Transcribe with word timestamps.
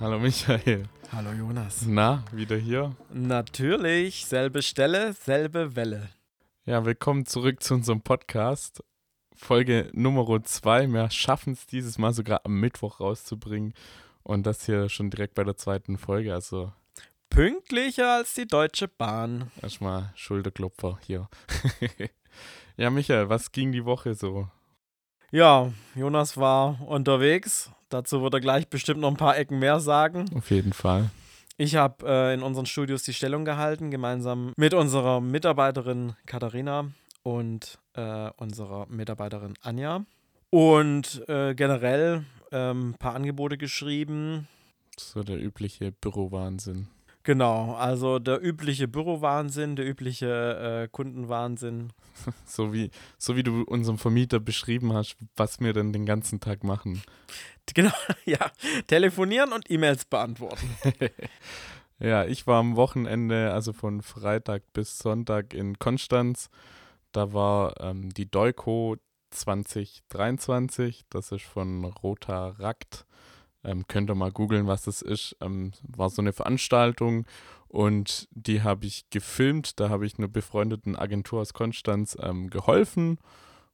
Hallo 0.00 0.20
Michael. 0.20 0.84
Hallo 1.10 1.32
Jonas. 1.32 1.84
Na, 1.84 2.22
wieder 2.30 2.56
hier? 2.56 2.94
Natürlich, 3.12 4.26
selbe 4.26 4.62
Stelle, 4.62 5.12
selbe 5.12 5.74
Welle. 5.74 6.08
Ja, 6.64 6.84
willkommen 6.84 7.26
zurück 7.26 7.60
zu 7.64 7.74
unserem 7.74 8.00
Podcast. 8.02 8.84
Folge 9.34 9.90
Nummer 9.92 10.40
2. 10.40 10.86
Wir 10.86 11.10
schaffen 11.10 11.54
es 11.54 11.66
dieses 11.66 11.98
Mal 11.98 12.12
sogar 12.12 12.42
am 12.44 12.60
Mittwoch 12.60 13.00
rauszubringen. 13.00 13.74
Und 14.22 14.46
das 14.46 14.66
hier 14.66 14.88
schon 14.88 15.10
direkt 15.10 15.34
bei 15.34 15.42
der 15.42 15.56
zweiten 15.56 15.98
Folge. 15.98 16.32
Also 16.32 16.72
Pünktlicher 17.28 18.18
als 18.18 18.34
die 18.34 18.46
Deutsche 18.46 18.86
Bahn. 18.86 19.50
erstmal 19.60 20.12
Schulterklopfer 20.14 21.00
hier. 21.04 21.28
ja, 22.76 22.90
Michael, 22.90 23.30
was 23.30 23.50
ging 23.50 23.72
die 23.72 23.84
Woche 23.84 24.14
so? 24.14 24.48
Ja, 25.30 25.72
Jonas 25.94 26.38
war 26.38 26.80
unterwegs. 26.86 27.70
Dazu 27.90 28.22
wird 28.22 28.32
er 28.32 28.40
gleich 28.40 28.68
bestimmt 28.68 29.00
noch 29.00 29.10
ein 29.10 29.16
paar 29.18 29.36
Ecken 29.36 29.58
mehr 29.58 29.78
sagen. 29.78 30.24
Auf 30.34 30.50
jeden 30.50 30.72
Fall. 30.72 31.10
Ich 31.58 31.76
habe 31.76 32.06
äh, 32.06 32.34
in 32.34 32.42
unseren 32.42 32.64
Studios 32.64 33.02
die 33.02 33.12
Stellung 33.12 33.44
gehalten, 33.44 33.90
gemeinsam 33.90 34.52
mit 34.56 34.72
unserer 34.72 35.20
Mitarbeiterin 35.20 36.14
Katharina 36.24 36.92
und 37.22 37.78
äh, 37.94 38.30
unserer 38.36 38.86
Mitarbeiterin 38.86 39.54
Anja. 39.60 40.06
Und 40.50 41.28
äh, 41.28 41.54
generell 41.54 42.24
ein 42.50 42.94
paar 42.98 43.14
Angebote 43.14 43.58
geschrieben. 43.58 44.48
So 44.98 45.22
der 45.22 45.38
übliche 45.38 45.92
Bürowahnsinn. 45.92 46.88
Genau, 47.28 47.74
also 47.74 48.18
der 48.18 48.42
übliche 48.42 48.88
Bürowahnsinn, 48.88 49.76
der 49.76 49.86
übliche 49.86 50.84
äh, 50.84 50.88
Kundenwahnsinn. 50.88 51.92
So 52.46 52.72
wie, 52.72 52.90
so 53.18 53.36
wie 53.36 53.42
du 53.42 53.64
unserem 53.64 53.98
Vermieter 53.98 54.40
beschrieben 54.40 54.94
hast, 54.94 55.14
was 55.36 55.60
wir 55.60 55.74
denn 55.74 55.92
den 55.92 56.06
ganzen 56.06 56.40
Tag 56.40 56.64
machen. 56.64 57.02
Genau, 57.74 57.92
ja. 58.24 58.38
Telefonieren 58.86 59.52
und 59.52 59.70
E-Mails 59.70 60.06
beantworten. 60.06 60.74
ja, 61.98 62.24
ich 62.24 62.46
war 62.46 62.60
am 62.60 62.76
Wochenende, 62.76 63.52
also 63.52 63.74
von 63.74 64.00
Freitag 64.00 64.62
bis 64.72 64.98
Sonntag 64.98 65.52
in 65.52 65.78
Konstanz. 65.78 66.48
Da 67.12 67.34
war 67.34 67.78
ähm, 67.78 68.08
die 68.08 68.30
Deuco 68.30 68.96
2023. 69.32 71.04
Das 71.10 71.30
ist 71.30 71.44
von 71.44 71.84
Rotarakt. 71.84 73.04
Ähm, 73.64 73.86
könnt 73.88 74.10
ihr 74.10 74.14
mal 74.14 74.32
googeln, 74.32 74.66
was 74.66 74.82
das 74.82 75.02
ist. 75.02 75.36
Ähm, 75.40 75.72
war 75.82 76.10
so 76.10 76.22
eine 76.22 76.32
Veranstaltung 76.32 77.26
und 77.68 78.28
die 78.30 78.62
habe 78.62 78.86
ich 78.86 79.10
gefilmt. 79.10 79.78
Da 79.78 79.88
habe 79.88 80.06
ich 80.06 80.18
einer 80.18 80.28
befreundeten 80.28 80.96
Agentur 80.96 81.40
aus 81.40 81.52
Konstanz 81.52 82.16
ähm, 82.20 82.50
geholfen. 82.50 83.18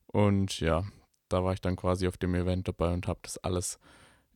Und 0.06 0.60
ja, 0.60 0.84
da 1.28 1.44
war 1.44 1.52
ich 1.52 1.60
dann 1.60 1.76
quasi 1.76 2.08
auf 2.08 2.16
dem 2.16 2.34
Event 2.34 2.68
dabei 2.68 2.92
und 2.92 3.06
habe 3.06 3.20
das 3.22 3.38
alles 3.38 3.78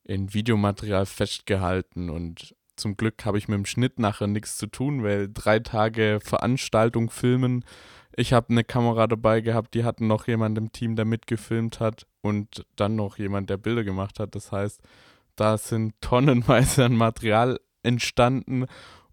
in 0.04 0.32
Videomaterial 0.32 1.06
festgehalten. 1.06 2.08
Und 2.10 2.54
zum 2.76 2.96
Glück 2.96 3.24
habe 3.24 3.38
ich 3.38 3.48
mit 3.48 3.56
dem 3.56 3.66
Schnitt 3.66 3.98
nachher 3.98 4.28
nichts 4.28 4.56
zu 4.56 4.66
tun, 4.66 5.02
weil 5.02 5.28
drei 5.32 5.58
Tage 5.58 6.20
Veranstaltung 6.22 7.10
filmen. 7.10 7.64
Ich 8.16 8.32
habe 8.32 8.50
eine 8.50 8.64
Kamera 8.64 9.06
dabei 9.06 9.41
gehabt, 9.41 9.74
die 9.74 9.84
hatten 9.84 10.06
noch 10.06 10.26
jemand 10.26 10.58
im 10.58 10.72
Team, 10.72 10.96
der 10.96 11.04
mitgefilmt 11.04 11.80
hat 11.80 12.06
und 12.20 12.64
dann 12.76 12.96
noch 12.96 13.19
jemand, 13.19 13.50
der 13.50 13.58
Bilder 13.58 13.84
gemacht 13.84 14.19
hat. 14.19 14.34
Das 14.34 14.50
heißt, 14.50 14.80
da 15.41 15.58
sind 15.58 15.94
tonnenweise 16.00 16.84
an 16.84 16.97
Material 16.97 17.61
entstanden 17.83 18.67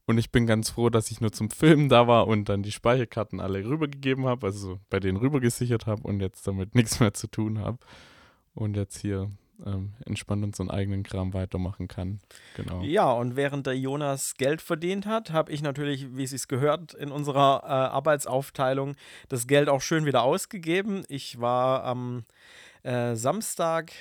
und 0.06 0.20
ich 0.20 0.32
bin 0.32 0.46
ganz 0.46 0.70
froh, 0.70 0.90
dass 0.90 1.10
ich 1.10 1.20
nur 1.20 1.32
zum 1.32 1.50
Filmen 1.50 1.90
da 1.90 2.08
war 2.08 2.28
und 2.28 2.48
dann 2.48 2.62
die 2.62 2.72
Speicherkarten 2.72 3.40
alle 3.40 3.66
rübergegeben 3.66 4.26
habe, 4.26 4.46
also 4.46 4.80
bei 4.90 5.00
denen 5.00 5.18
rübergesichert 5.18 5.88
habe 5.88 6.04
und 6.04 6.20
jetzt 6.20 6.48
damit 6.48 6.76
nichts 6.76 7.00
mehr 7.00 7.14
zu 7.14 7.28
tun 7.28 7.60
habe 7.60 7.80
und 8.54 8.78
jetzt 8.78 9.00
hier 9.00 9.32
ähm, 9.66 9.94
entspannt 10.06 10.44
unseren 10.44 10.70
eigenen 10.70 11.04
Kram 11.04 11.34
weitermachen 11.34 11.88
kann. 11.88 12.20
Genau. 12.56 12.82
Ja, 12.84 13.12
und 13.12 13.36
während 13.36 13.66
der 13.66 13.78
Jonas 13.78 14.36
Geld 14.36 14.62
verdient 14.62 15.06
hat, 15.06 15.32
habe 15.32 15.52
ich 15.52 15.62
natürlich, 15.62 16.16
wie 16.16 16.24
es 16.24 16.32
sich 16.32 16.48
gehört, 16.48 16.94
in 16.94 17.12
unserer 17.12 17.62
äh, 17.64 17.68
Arbeitsaufteilung 17.68 18.96
das 19.30 19.48
Geld 19.48 19.70
auch 19.70 19.82
schön 19.82 20.06
wieder 20.06 20.24
ausgegeben. 20.24 21.04
Ich 21.08 21.40
war 21.40 21.84
am 21.84 22.26
äh, 22.84 23.16
Samstag 23.16 23.92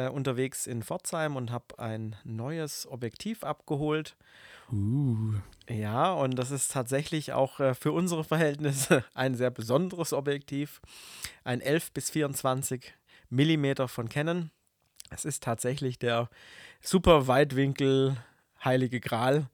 äh, 0.00 0.08
unterwegs 0.08 0.66
in 0.66 0.82
Pforzheim 0.82 1.36
und 1.36 1.50
habe 1.50 1.78
ein 1.78 2.16
neues 2.24 2.86
Objektiv 2.86 3.44
abgeholt. 3.44 4.16
Uh. 4.72 5.34
Ja, 5.68 6.12
und 6.12 6.36
das 6.36 6.50
ist 6.50 6.72
tatsächlich 6.72 7.32
auch 7.32 7.60
äh, 7.60 7.74
für 7.74 7.92
unsere 7.92 8.24
Verhältnisse 8.24 9.04
ein 9.14 9.34
sehr 9.34 9.50
besonderes 9.50 10.12
Objektiv. 10.12 10.80
Ein 11.44 11.60
11 11.60 11.92
bis 11.92 12.10
24 12.10 12.94
Millimeter 13.28 13.88
von 13.88 14.08
Canon. 14.08 14.50
Es 15.10 15.24
ist 15.24 15.42
tatsächlich 15.42 15.98
der 15.98 16.28
super 16.80 17.26
Weitwinkel 17.26 18.16
Heilige 18.64 19.00
Gral 19.00 19.48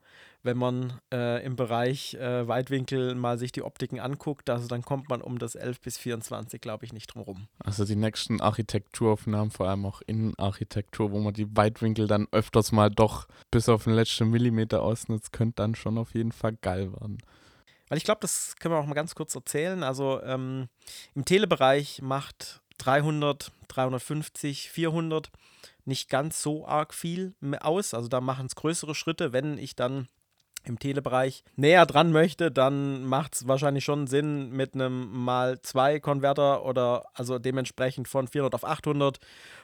wenn 0.46 0.56
man 0.56 0.98
äh, 1.12 1.44
im 1.44 1.56
Bereich 1.56 2.14
äh, 2.14 2.48
Weitwinkel 2.48 3.14
mal 3.14 3.38
sich 3.38 3.52
die 3.52 3.62
Optiken 3.62 4.00
anguckt, 4.00 4.48
also 4.48 4.66
dann 4.68 4.82
kommt 4.82 5.10
man 5.10 5.20
um 5.20 5.38
das 5.38 5.54
11 5.54 5.80
bis 5.80 5.98
24, 5.98 6.60
glaube 6.60 6.84
ich, 6.84 6.92
nicht 6.92 7.08
drum 7.08 7.22
rum. 7.22 7.48
Also 7.58 7.84
die 7.84 7.96
nächsten 7.96 8.40
Architekturaufnahmen, 8.40 9.50
vor 9.50 9.68
allem 9.68 9.84
auch 9.84 10.00
Innenarchitektur, 10.06 11.12
wo 11.12 11.20
man 11.20 11.34
die 11.34 11.54
Weitwinkel 11.56 12.06
dann 12.06 12.26
öfters 12.32 12.72
mal 12.72 12.90
doch 12.90 13.28
bis 13.50 13.68
auf 13.68 13.84
den 13.84 13.92
letzten 13.92 14.30
Millimeter 14.30 14.82
ausnutzt, 14.82 15.32
könnte 15.32 15.56
dann 15.56 15.74
schon 15.74 15.98
auf 15.98 16.14
jeden 16.14 16.32
Fall 16.32 16.56
geil 16.62 16.92
werden. 16.92 17.18
Weil 17.88 17.98
ich 17.98 18.04
glaube, 18.04 18.20
das 18.22 18.56
können 18.58 18.74
wir 18.74 18.78
auch 18.78 18.86
mal 18.86 18.94
ganz 18.94 19.14
kurz 19.14 19.34
erzählen. 19.34 19.82
Also 19.82 20.20
ähm, 20.22 20.68
im 21.14 21.24
Telebereich 21.24 22.02
macht 22.02 22.62
300, 22.78 23.52
350, 23.68 24.70
400 24.70 25.30
nicht 25.84 26.08
ganz 26.08 26.42
so 26.42 26.66
arg 26.66 26.92
viel 26.94 27.34
aus. 27.60 27.94
Also 27.94 28.08
da 28.08 28.20
machen 28.20 28.46
es 28.46 28.56
größere 28.56 28.94
Schritte, 28.94 29.32
wenn 29.32 29.58
ich 29.58 29.76
dann 29.76 30.08
im 30.66 30.78
Telebereich 30.78 31.44
näher 31.56 31.86
dran 31.86 32.12
möchte, 32.12 32.50
dann 32.50 33.04
macht 33.04 33.34
es 33.34 33.48
wahrscheinlich 33.48 33.84
schon 33.84 34.06
Sinn 34.06 34.50
mit 34.50 34.74
einem 34.74 35.24
mal 35.24 35.60
2 35.60 36.00
Konverter 36.00 36.64
oder 36.64 37.06
also 37.14 37.38
dementsprechend 37.38 38.08
von 38.08 38.28
400 38.28 38.54
auf 38.54 38.64
800 38.64 39.18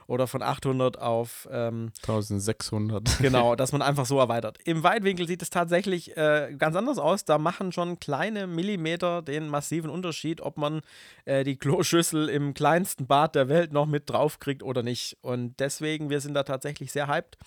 oder 0.07 0.27
von 0.27 0.43
800 0.43 0.99
auf 0.99 1.49
ähm, 1.51 1.93
1600. 2.03 3.19
Genau, 3.23 3.55
dass 3.55 3.73
man 3.73 3.83
einfach 3.83 4.07
so 4.07 4.19
erweitert. 4.19 4.59
Im 4.65 4.83
Weitwinkel 4.83 5.27
sieht 5.27 5.43
es 5.43 5.51
tatsächlich 5.51 6.17
äh, 6.17 6.55
ganz 6.59 6.77
anders 6.77 6.99
aus. 6.99 7.25
Da 7.25 7.39
machen 7.39 7.73
schon 7.73 8.01
kleine 8.01 8.47
Millimeter 8.47 9.23
den 9.23 9.49
massiven 9.49 9.91
Unterschied, 9.91 10.41
ob 10.41 10.57
man 10.59 10.81
äh, 11.25 11.45
die 11.45 11.57
Kloschüssel 11.57 12.29
im 12.29 12.55
kleinsten 12.55 13.07
Bad 13.07 13.35
der 13.35 13.49
Welt 13.49 13.73
noch 13.73 13.87
mit 13.87 14.11
drauf 14.11 14.39
kriegt 14.39 14.63
oder 14.63 14.83
nicht. 14.83 15.17
Und 15.23 15.61
deswegen, 15.61 16.11
wir 16.11 16.21
sind 16.21 16.35
da 16.35 16.43
tatsächlich 16.43 16.93
sehr 16.93 17.07
hyped 17.07 17.39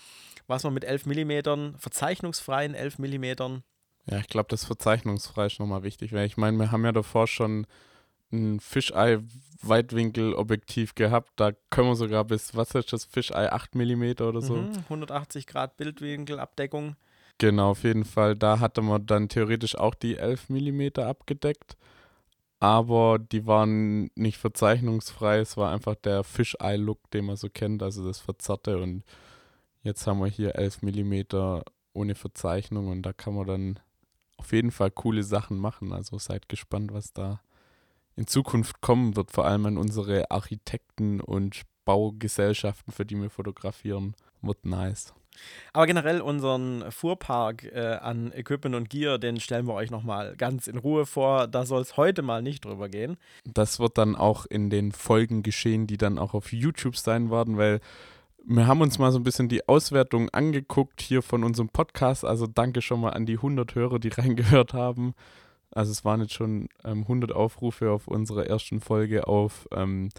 was 0.48 0.64
man 0.64 0.74
mit 0.74 0.84
11 0.84 1.06
mm, 1.06 1.78
verzeichnungsfreien 1.78 2.76
11 2.76 3.00
mm. 3.00 3.64
Ja, 4.08 4.20
ich 4.20 4.28
glaube, 4.28 4.48
das 4.50 4.66
verzeichnungsfrei 4.66 5.48
ist 5.48 5.60
nochmal 5.60 5.84
wichtig, 5.84 6.14
weil 6.14 6.28
ich 6.28 6.38
meine, 6.38 6.58
wir 6.58 6.72
haben 6.72 6.86
ja 6.86 6.92
davor 6.92 7.28
schon 7.28 7.66
ein 8.32 8.60
Fisheye-Weitwinkel-Objektiv 8.60 10.96
gehabt. 10.96 11.32
Da 11.36 11.52
können 11.70 11.90
wir 11.90 11.96
sogar 11.96 12.26
bis, 12.26 12.56
was 12.56 12.74
ist 12.76 12.94
das, 12.94 13.06
Fisheye 13.06 13.52
8 13.52 13.76
mm 13.76 14.04
oder 14.22 14.42
so? 14.42 14.56
Mhm, 14.56 14.78
180 14.86 15.46
Grad 15.48 15.78
Bildwinkelabdeckung. 15.78 16.96
Genau, 17.38 17.72
auf 17.72 17.84
jeden 17.84 18.06
Fall. 18.06 18.36
Da 18.36 18.60
hatte 18.60 18.82
man 18.82 19.06
dann 19.06 19.30
theoretisch 19.30 19.78
auch 19.78 19.96
die 19.96 20.18
11 20.18 20.50
mm 20.50 21.00
abgedeckt. 21.00 21.78
Aber 22.60 23.20
die 23.20 23.46
waren 23.46 24.10
nicht 24.16 24.38
verzeichnungsfrei. 24.38 25.40
Es 25.40 25.58
war 25.58 25.72
einfach 25.72 25.96
der 25.96 26.24
Fisheye-Look, 26.24 27.12
den 27.12 27.26
man 27.26 27.36
so 27.36 27.50
kennt, 27.50 27.84
also 27.84 28.06
das 28.06 28.20
Verzerrte. 28.20 28.78
Und 28.78 29.04
Jetzt 29.86 30.08
haben 30.08 30.20
wir 30.20 30.26
hier 30.26 30.56
11 30.56 30.82
mm 30.82 31.62
ohne 31.94 32.16
Verzeichnung 32.16 32.88
und 32.88 33.04
da 33.04 33.14
kann 33.14 33.36
man 33.36 33.46
dann 33.46 33.80
auf 34.36 34.52
jeden 34.52 34.72
Fall 34.72 34.90
coole 34.90 35.22
Sachen 35.22 35.60
machen. 35.60 35.94
Also 35.94 36.18
seid 36.18 36.50
gespannt, 36.50 36.92
was 36.92 37.14
da 37.14 37.40
in 38.16 38.28
Zukunft 38.28 38.82
kommen 38.82 39.16
wird, 39.16 39.32
vor 39.32 39.46
allem 39.46 39.66
an 39.66 39.78
unsere 39.78 40.32
Architekten 40.32 41.22
und 41.22 41.62
Baugesellschaften, 41.86 42.92
für 42.92 43.06
die 43.06 43.20
wir 43.22 43.30
fotografieren. 43.30 44.16
Wird 44.42 44.66
nice. 44.66 45.14
Aber 45.74 45.86
generell 45.86 46.22
unseren 46.22 46.90
Fuhrpark 46.92 47.66
äh, 47.66 47.98
an 48.02 48.32
Equipment 48.32 48.76
und 48.76 48.90
Gear, 48.90 49.18
den 49.18 49.40
stellen 49.40 49.68
wir 49.68 49.74
euch 49.74 49.92
nochmal 49.92 50.36
ganz 50.38 50.68
in 50.68 50.78
Ruhe 50.78 51.06
vor. 51.06 51.48
Da 51.48 51.66
soll 51.66 51.82
es 51.82 51.98
heute 51.98 52.22
mal 52.22 52.42
nicht 52.42 52.66
drüber 52.66 52.90
gehen. 52.90 53.18
Das 53.44 53.80
wird 53.80 53.98
dann 53.98 54.16
auch 54.16 54.46
in 54.46 54.70
den 54.70 54.92
Folgen 54.92 55.44
geschehen, 55.44 55.88
die 55.88 55.98
dann 55.98 56.18
auch 56.18 56.34
auf 56.34 56.54
YouTube 56.54 56.98
sein 56.98 57.32
werden, 57.32 57.58
weil 57.58 57.82
wir 58.48 58.68
haben 58.68 58.82
uns 58.82 59.00
mal 59.00 59.12
so 59.12 59.18
ein 59.18 59.24
bisschen 59.24 59.50
die 59.50 59.68
Auswertung 59.68 60.30
angeguckt 60.30 61.02
hier 61.02 61.22
von 61.22 61.44
unserem 61.44 61.70
Podcast. 61.70 62.24
Also 62.24 62.46
danke 62.48 62.82
schon 62.82 63.02
mal 63.02 63.12
an 63.12 63.26
die 63.26 63.38
100 63.38 63.74
Hörer, 63.76 64.00
die 64.00 64.10
reingehört 64.18 64.74
haben. 64.74 65.16
Also 65.76 65.92
es 65.92 66.04
waren 66.04 66.22
jetzt 66.22 66.34
schon 66.34 66.70
ähm, 66.84 67.02
100 67.02 67.32
Aufrufe 67.32 67.92
auf 67.92 68.08
unserer 68.08 68.48
ersten 68.48 68.82
Folge 68.82 69.28
auf 69.28 69.68
ähm, 69.72 70.10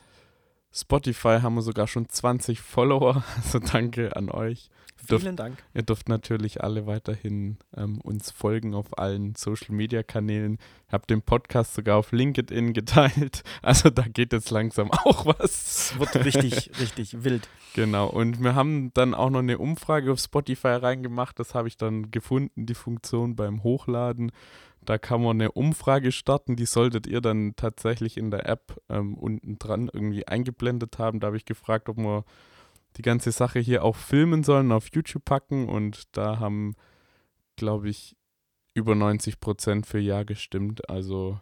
Spotify 0.76 1.38
haben 1.40 1.54
wir 1.54 1.62
sogar 1.62 1.86
schon 1.86 2.08
20 2.08 2.60
Follower. 2.60 3.24
Also 3.36 3.58
danke 3.58 4.14
an 4.14 4.30
euch. 4.30 4.68
Vielen 4.96 5.22
dürft, 5.22 5.38
Dank. 5.38 5.64
Ihr 5.74 5.82
dürft 5.82 6.08
natürlich 6.08 6.62
alle 6.62 6.86
weiterhin 6.86 7.58
ähm, 7.76 8.00
uns 8.00 8.30
folgen 8.30 8.74
auf 8.74 8.98
allen 8.98 9.34
Social 9.36 9.74
Media 9.74 10.02
Kanälen. 10.02 10.58
Ich 10.86 10.92
habe 10.92 11.06
den 11.06 11.22
Podcast 11.22 11.74
sogar 11.74 11.96
auf 11.96 12.12
LinkedIn 12.12 12.72
geteilt. 12.72 13.42
Also 13.62 13.90
da 13.90 14.02
geht 14.02 14.32
jetzt 14.32 14.50
langsam 14.50 14.90
auch 14.90 15.26
was. 15.26 15.92
Es 15.92 15.98
wird 15.98 16.24
richtig, 16.24 16.70
richtig 16.80 17.24
wild. 17.24 17.48
Genau. 17.74 18.08
Und 18.08 18.42
wir 18.42 18.54
haben 18.54 18.92
dann 18.94 19.14
auch 19.14 19.30
noch 19.30 19.40
eine 19.40 19.58
Umfrage 19.58 20.12
auf 20.12 20.20
Spotify 20.20 20.68
reingemacht. 20.68 21.38
Das 21.38 21.54
habe 21.54 21.68
ich 21.68 21.76
dann 21.76 22.10
gefunden, 22.10 22.66
die 22.66 22.74
Funktion 22.74 23.34
beim 23.34 23.62
Hochladen. 23.62 24.30
Da 24.86 24.98
kann 24.98 25.22
man 25.22 25.40
eine 25.40 25.52
Umfrage 25.52 26.12
starten, 26.12 26.56
die 26.56 26.66
solltet 26.66 27.06
ihr 27.06 27.20
dann 27.20 27.54
tatsächlich 27.56 28.16
in 28.16 28.30
der 28.30 28.48
App 28.48 28.80
ähm, 28.88 29.14
unten 29.14 29.58
dran 29.58 29.90
irgendwie 29.92 30.26
eingeblendet 30.26 30.98
haben. 30.98 31.20
Da 31.20 31.28
habe 31.28 31.36
ich 31.36 31.44
gefragt, 31.44 31.88
ob 31.88 31.98
wir 31.98 32.24
die 32.96 33.02
ganze 33.02 33.32
Sache 33.32 33.58
hier 33.58 33.84
auch 33.84 33.96
filmen 33.96 34.42
sollen, 34.42 34.72
auf 34.72 34.88
YouTube 34.94 35.24
packen 35.24 35.68
und 35.68 36.16
da 36.16 36.38
haben, 36.38 36.76
glaube 37.56 37.88
ich, 37.88 38.16
über 38.74 38.94
90 38.94 39.40
Prozent 39.40 39.86
für 39.86 39.98
Ja 39.98 40.22
gestimmt. 40.22 40.88
Also 40.88 41.40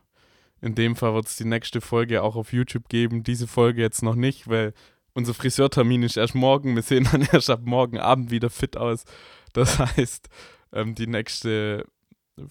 in 0.61 0.75
dem 0.75 0.97
Fall 0.97 1.15
wird 1.15 1.27
es 1.27 1.37
die 1.37 1.45
nächste 1.45 1.81
Folge 1.81 2.23
auch 2.23 2.37
auf 2.37 2.53
YouTube 2.53 2.89
geben. 2.89 3.23
Diese 3.23 3.47
Folge 3.47 3.83
jetzt 3.83 4.03
noch 4.03 4.15
nicht, 4.15 4.49
weil 4.49 4.73
unser 5.13 5.35
Friseurtermin 5.35 6.03
ist 6.03 6.17
erst 6.17 6.35
morgen. 6.35 6.75
Wir 6.75 6.83
sehen 6.83 7.09
dann 7.11 7.23
erst 7.33 7.51
ab 7.51 7.61
morgen 7.65 7.99
Abend 7.99 8.31
wieder 8.31 8.51
fit 8.51 8.77
aus. 8.77 9.05
Das 9.53 9.79
heißt, 9.79 10.29
ähm, 10.73 10.95
die 10.95 11.07
nächste 11.07 11.87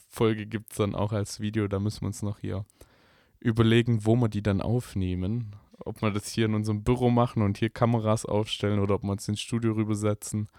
Folge 0.09 0.45
gibt 0.45 0.71
es 0.71 0.77
dann 0.77 0.95
auch 0.95 1.11
als 1.11 1.39
Video. 1.39 1.67
Da 1.67 1.79
müssen 1.79 2.01
wir 2.01 2.07
uns 2.07 2.21
noch 2.21 2.39
hier 2.39 2.65
überlegen, 3.39 4.05
wo 4.05 4.15
wir 4.15 4.29
die 4.29 4.43
dann 4.43 4.61
aufnehmen. 4.61 5.55
Ob 5.79 6.01
wir 6.01 6.11
das 6.11 6.29
hier 6.29 6.45
in 6.45 6.55
unserem 6.55 6.83
Büro 6.83 7.09
machen 7.09 7.41
und 7.41 7.57
hier 7.57 7.69
Kameras 7.69 8.25
aufstellen 8.25 8.79
oder 8.79 8.95
ob 8.95 9.03
wir 9.03 9.11
uns 9.11 9.27
ins 9.27 9.41
Studio 9.41 9.73
rübersetzen. 9.73 10.49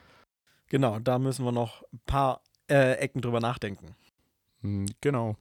Genau, 0.69 0.99
da 0.99 1.19
müssen 1.19 1.45
wir 1.45 1.53
noch 1.53 1.83
ein 1.93 2.01
paar 2.05 2.43
äh, 2.69 2.95
Ecken 2.99 3.23
drüber 3.23 3.41
nachdenken. 3.41 3.95
Hm, 4.61 4.87
genau. 5.01 5.37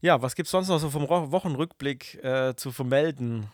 Ja, 0.00 0.22
was 0.22 0.34
gibt 0.34 0.46
es 0.46 0.50
sonst 0.50 0.68
noch 0.68 0.78
so 0.78 0.90
vom 0.90 1.08
Wochenrückblick 1.08 2.22
äh, 2.24 2.54
zu 2.56 2.72
vermelden? 2.72 3.48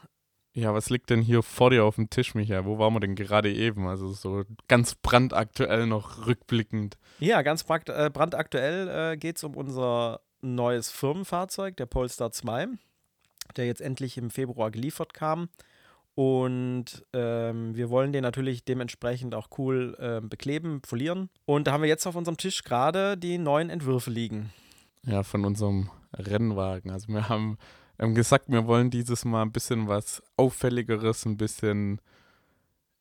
Ja, 0.56 0.72
was 0.72 0.88
liegt 0.88 1.10
denn 1.10 1.20
hier 1.20 1.42
vor 1.42 1.68
dir 1.68 1.84
auf 1.84 1.96
dem 1.96 2.08
Tisch, 2.08 2.34
Michael? 2.34 2.64
Wo 2.64 2.78
waren 2.78 2.94
wir 2.94 3.00
denn 3.00 3.14
gerade 3.14 3.52
eben? 3.52 3.86
Also 3.86 4.08
so 4.08 4.44
ganz 4.68 4.94
brandaktuell 4.94 5.86
noch 5.86 6.26
rückblickend. 6.26 6.96
Ja, 7.18 7.42
ganz 7.42 7.62
äh, 7.68 8.08
brandaktuell 8.08 8.88
äh, 8.88 9.16
geht 9.18 9.36
es 9.36 9.44
um 9.44 9.54
unser 9.54 10.22
neues 10.40 10.90
Firmenfahrzeug, 10.90 11.76
der 11.76 11.84
Polestar 11.84 12.32
2, 12.32 12.68
der 13.56 13.66
jetzt 13.66 13.82
endlich 13.82 14.16
im 14.16 14.30
Februar 14.30 14.70
geliefert 14.70 15.12
kam. 15.12 15.50
Und 16.14 17.04
ähm, 17.12 17.76
wir 17.76 17.90
wollen 17.90 18.14
den 18.14 18.22
natürlich 18.22 18.64
dementsprechend 18.64 19.34
auch 19.34 19.48
cool 19.58 19.94
äh, 20.00 20.26
bekleben, 20.26 20.80
folieren. 20.86 21.28
Und 21.44 21.66
da 21.66 21.72
haben 21.72 21.82
wir 21.82 21.90
jetzt 21.90 22.06
auf 22.06 22.16
unserem 22.16 22.38
Tisch 22.38 22.64
gerade 22.64 23.18
die 23.18 23.36
neuen 23.36 23.68
Entwürfe 23.68 24.10
liegen. 24.10 24.54
Ja, 25.02 25.22
von 25.22 25.44
unserem 25.44 25.90
Rennwagen. 26.14 26.90
Also 26.90 27.08
wir 27.08 27.28
haben 27.28 27.58
ähm, 27.98 28.14
gesagt, 28.14 28.48
wir 28.48 28.66
wollen 28.66 28.90
dieses 28.90 29.24
Mal 29.24 29.42
ein 29.42 29.52
bisschen 29.52 29.88
was 29.88 30.22
Auffälligeres, 30.36 31.24
ein 31.24 31.36
bisschen, 31.36 32.00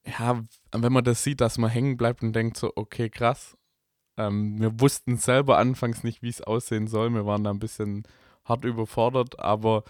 ja, 0.06 0.42
wenn 0.72 0.94
man 0.94 1.04
das 1.04 1.24
sieht, 1.24 1.42
dass 1.42 1.58
man 1.58 1.70
hängen 1.70 1.98
bleibt 1.98 2.24
und 2.24 2.34
denkt 2.34 2.58
so, 2.58 2.72
okay, 2.76 3.10
krass. 3.10 3.58
Ähm, 4.18 4.60
wir 4.60 4.80
wussten 4.80 5.18
selber 5.18 5.58
anfangs 5.58 6.04
nicht, 6.04 6.22
wie 6.22 6.30
es 6.30 6.42
aussehen 6.42 6.88
soll. 6.88 7.14
Wir 7.14 7.26
waren 7.26 7.44
da 7.44 7.50
ein 7.50 7.60
bisschen 7.60 8.04
hart 8.46 8.64
überfordert, 8.64 9.40
aber 9.40 9.84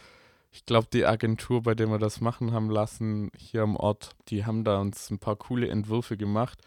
ich 0.51 0.65
glaube, 0.65 0.87
die 0.91 1.05
Agentur, 1.05 1.61
bei 1.61 1.75
der 1.75 1.87
wir 1.87 1.99
das 1.99 2.21
machen 2.21 2.53
haben 2.53 2.69
lassen, 2.69 3.29
hier 3.37 3.61
am 3.61 3.75
Ort, 3.75 4.15
die 4.29 4.45
haben 4.45 4.63
da 4.63 4.79
uns 4.79 5.11
ein 5.11 5.19
paar 5.19 5.35
coole 5.35 5.67
Entwürfe 5.67 6.17
gemacht. 6.17 6.61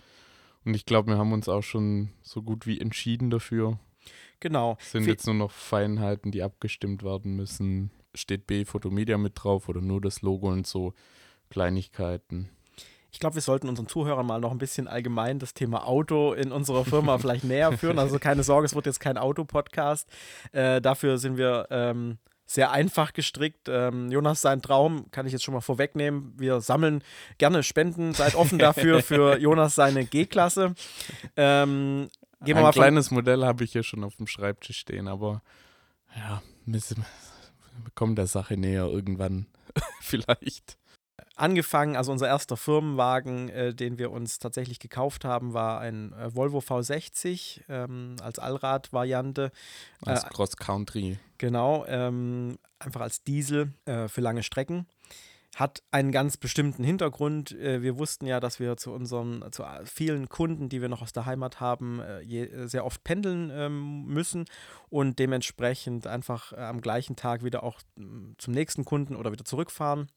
Und 0.65 0.75
ich 0.75 0.85
glaube, 0.85 1.13
wir 1.13 1.19
haben 1.19 1.33
uns 1.33 1.49
auch 1.49 1.63
schon 1.63 2.11
so 2.23 2.43
gut 2.43 2.67
wie 2.67 2.81
entschieden 2.81 3.31
dafür. 3.31 3.79
Genau. 4.41 4.77
Es 4.79 4.93
sind 4.93 5.07
jetzt 5.07 5.27
nur 5.27 5.35
noch 5.35 5.51
Feinheiten, 5.51 6.31
die 6.31 6.43
abgestimmt 6.43 7.03
werden 7.03 7.35
müssen 7.35 7.91
steht 8.19 8.47
B 8.47 8.65
Photomedia 8.65 9.19
mit 9.19 9.33
drauf 9.37 9.69
oder 9.69 9.81
nur 9.81 10.01
das 10.01 10.23
Logo 10.23 10.49
und 10.49 10.67
so 10.67 10.95
Kleinigkeiten. 11.51 12.51
Ich 13.11 13.21
glaube, 13.21 13.37
wir 13.37 13.43
sollten 13.43 13.69
unseren 13.69 13.89
Zuhörern 13.89 14.27
mal 14.27 14.41
noch 14.41 14.51
ein 14.51 14.59
bisschen 14.59 14.87
allgemein 14.87 15.39
das 15.39 15.55
Thema 15.55 15.87
Auto 15.87 16.35
in 16.35 16.53
unserer 16.53 16.85
Firma 16.85 17.19
vielleicht 17.19 17.45
näher 17.45 17.73
führen. 17.73 17.99
Also 17.99 18.19
keine 18.19 18.43
Sorge, 18.43 18.67
es 18.67 18.75
wird 18.75 18.87
jetzt 18.87 19.01
kein 19.01 19.17
Auto-Podcast. 19.17 20.09
Äh, 20.53 20.81
dafür 20.83 21.17
sind 21.19 21.39
wir 21.39 21.67
ähm, 21.71 22.19
sehr 22.45 22.71
einfach 22.71 23.15
gestrickt. 23.15 23.69
Ähm, 23.69 24.11
Jonas, 24.11 24.43
sein 24.43 24.61
Traum 24.61 25.11
kann 25.11 25.27
ich 25.27 25.33
jetzt 25.33 25.45
schon 25.45 25.55
mal 25.55 25.61
vorwegnehmen. 25.61 26.35
Wir 26.37 26.61
sammeln 26.61 27.03
gerne 27.39 27.63
Spenden, 27.63 28.13
seid 28.13 28.35
offen 28.35 28.59
dafür 28.59 29.03
für 29.03 29.39
Jonas 29.39 29.75
seine 29.75 30.05
G-Klasse. 30.05 30.75
Ähm, 31.37 32.11
ein 32.41 32.71
kleines 32.71 33.11
Modell 33.11 33.45
habe 33.45 33.65
ich 33.65 33.73
hier 33.73 33.83
schon 33.83 34.05
auf 34.05 34.17
dem 34.17 34.27
Schreibtisch 34.27 34.79
stehen, 34.79 35.09
aber 35.09 35.43
ja, 36.17 36.43
wir 37.83 37.93
kommen 37.95 38.17
der 38.17 38.27
Sache 38.27 38.57
näher 38.57 38.87
irgendwann 38.87 39.47
vielleicht. 40.01 40.79
Angefangen, 41.37 41.95
also 41.95 42.11
unser 42.11 42.27
erster 42.27 42.57
Firmenwagen, 42.57 43.49
äh, 43.51 43.73
den 43.73 43.99
wir 43.99 44.11
uns 44.11 44.41
tatsächlich 44.41 44.81
gekauft 44.81 45.25
haben, 45.25 45.55
war 45.55 45.81
ein 45.81 46.13
äh, 46.13 46.35
Volvo 46.35 46.59
V60 46.59 47.61
ähm, 47.69 48.17
als 48.21 48.41
Allrad-Variante. 48.41 49.53
Als 50.05 50.25
äh, 50.25 50.29
Cross 50.31 50.57
Country. 50.57 51.19
Genau, 51.39 51.85
ähm, 51.87 52.59
einfach 52.81 53.03
als 53.03 53.23
Diesel 53.23 53.73
äh, 53.85 54.09
für 54.09 54.21
lange 54.21 54.43
Strecken 54.43 54.87
hat 55.59 55.83
einen 55.91 56.13
ganz 56.13 56.37
bestimmten 56.37 56.85
Hintergrund. 56.85 57.51
Äh, 57.53 57.83
wir 57.83 57.99
wussten 57.99 58.27
ja, 58.27 58.39
dass 58.39 58.61
wir 58.61 58.77
zu 58.77 58.93
unseren, 58.93 59.45
zu 59.51 59.65
vielen 59.85 60.29
Kunden, 60.29 60.69
die 60.69 60.81
wir 60.81 60.89
noch 60.89 61.03
aus 61.03 61.13
der 61.13 61.27
Heimat 61.27 61.59
haben, 61.59 62.01
äh, 62.01 62.69
sehr 62.69 62.85
oft 62.85 63.03
pendeln 63.03 63.51
ähm, 63.53 64.05
müssen 64.05 64.45
und 64.89 65.19
dementsprechend 65.19 66.07
einfach 66.07 66.53
äh, 66.53 66.57
am 66.57 66.81
gleichen 66.81 67.17
Tag 67.17 67.43
wieder 67.43 67.65
auch 67.65 67.81
mm, 67.97 68.35
zum 68.39 68.55
nächsten 68.55 68.85
Kunden 68.85 69.17
oder 69.17 69.33
wieder 69.33 69.45
zurückfahren. 69.45 70.09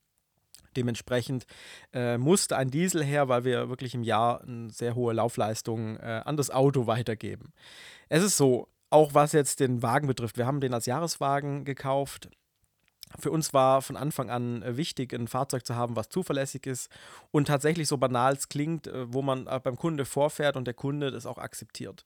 Dementsprechend 0.77 1.45
äh, 1.91 2.19
musste 2.19 2.55
ein 2.55 2.69
Diesel 2.69 3.03
her, 3.03 3.27
weil 3.27 3.43
wir 3.43 3.67
wirklich 3.67 3.95
im 3.95 4.03
Jahr 4.03 4.41
eine 4.41 4.69
sehr 4.69 4.93
hohe 4.93 5.13
Laufleistung 5.13 5.97
äh, 5.97 6.21
an 6.23 6.37
das 6.37 6.51
Auto 6.51 6.85
weitergeben. 6.85 7.51
Es 8.09 8.23
ist 8.23 8.37
so, 8.37 8.67
auch 8.91 9.15
was 9.15 9.31
jetzt 9.31 9.59
den 9.59 9.81
Wagen 9.81 10.07
betrifft, 10.07 10.37
wir 10.37 10.45
haben 10.45 10.61
den 10.61 10.73
als 10.73 10.85
Jahreswagen 10.85 11.65
gekauft 11.65 12.29
für 13.19 13.31
uns 13.31 13.53
war 13.53 13.81
von 13.81 13.97
Anfang 13.97 14.29
an 14.29 14.61
äh, 14.63 14.77
wichtig, 14.77 15.13
ein 15.13 15.27
Fahrzeug 15.27 15.65
zu 15.65 15.75
haben, 15.75 15.95
was 15.95 16.09
zuverlässig 16.09 16.65
ist 16.65 16.89
und 17.31 17.47
tatsächlich 17.47 17.87
so 17.87 17.97
banal 17.97 18.33
es 18.33 18.49
klingt, 18.49 18.87
äh, 18.87 19.11
wo 19.13 19.21
man 19.21 19.47
äh, 19.47 19.59
beim 19.61 19.77
Kunde 19.77 20.05
vorfährt 20.05 20.57
und 20.57 20.65
der 20.65 20.73
Kunde 20.73 21.11
das 21.11 21.25
auch 21.25 21.37
akzeptiert. 21.37 22.05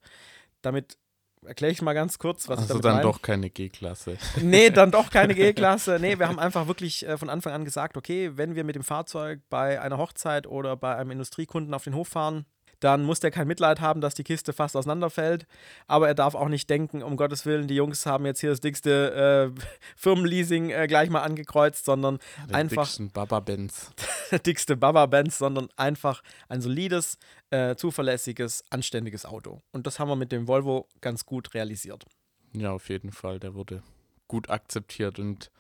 Damit 0.62 0.98
erkläre 1.46 1.72
ich 1.72 1.82
mal 1.82 1.94
ganz 1.94 2.18
kurz, 2.18 2.50
was 2.50 2.60
also 2.60 2.64
ich 2.64 2.70
damit 2.70 2.86
dann 2.86 2.94
meine. 2.94 3.04
doch 3.04 3.22
keine 3.22 3.50
G-Klasse. 3.50 4.18
Nee, 4.42 4.72
dann 4.72 4.92
doch 4.92 5.12
keine 5.12 5.36
G-Klasse. 5.36 6.00
Nee, 6.02 6.18
wir 6.18 6.28
haben 6.28 6.40
einfach 6.40 6.68
wirklich 6.68 7.06
von 7.18 7.30
Anfang 7.30 7.54
an 7.54 7.66
gesagt, 7.66 7.98
okay, 7.98 8.32
wenn 8.36 8.56
wir 8.56 8.64
mit 8.64 8.76
dem 8.76 8.84
Fahrzeug 8.84 9.42
bei 9.50 9.80
einer 9.80 10.00
Hochzeit 10.00 10.48
oder 10.48 10.76
bei 10.76 10.96
einem 10.96 11.12
Industriekunden 11.12 11.74
auf 11.76 11.84
den 11.84 11.94
Hof 11.94 12.08
fahren, 12.08 12.46
dann 12.80 13.04
muss 13.04 13.20
der 13.20 13.32
kein 13.32 13.48
Mitleid 13.48 13.82
haben, 13.82 14.02
dass 14.02 14.16
die 14.16 14.24
Kiste 14.24 14.54
fast 14.54 14.76
auseinanderfällt. 14.76 15.46
Aber 15.88 16.08
er 16.08 16.16
darf 16.16 16.36
auch 16.36 16.48
nicht 16.48 16.70
denken, 16.70 17.04
um 17.04 17.18
Gottes 17.18 17.46
Willen, 17.46 17.68
die 17.68 17.76
Jungs 17.76 18.06
haben 18.06 18.26
jetzt 18.26 18.42
hier 18.42 18.50
das 18.50 18.60
dickste 18.60 19.54
äh, 19.56 19.62
Firmenleasing 19.96 20.70
äh, 20.70 20.88
gleich 20.88 21.10
mal 21.10 21.22
angekreuzt, 21.22 21.86
sondern 21.86 22.20
Den 22.48 22.56
einfach. 22.56 22.90
Baba-Benz. 23.14 23.92
der 24.32 24.40
dickste 24.46 24.78
Baba-Benz, 24.78 25.38
sondern 25.38 25.70
einfach 25.76 26.22
ein 26.50 26.62
solides, 26.62 27.18
äh, 27.50 27.76
zuverlässiges, 27.76 28.64
anständiges 28.70 29.26
Auto. 29.26 29.62
Und 29.72 29.88
das 29.88 30.00
haben 30.00 30.10
wir 30.10 30.16
mit 30.16 30.32
dem 30.32 30.48
Volvo 30.48 30.88
ganz 31.02 31.26
gut 31.26 31.54
realisiert. 31.54 32.06
Ja, 32.54 32.72
auf 32.72 32.90
jeden 32.90 33.12
Fall. 33.12 33.40
Der 33.40 33.54
wurde 33.54 33.84
gut 34.28 34.50
akzeptiert 34.50 35.20
und 35.20 35.52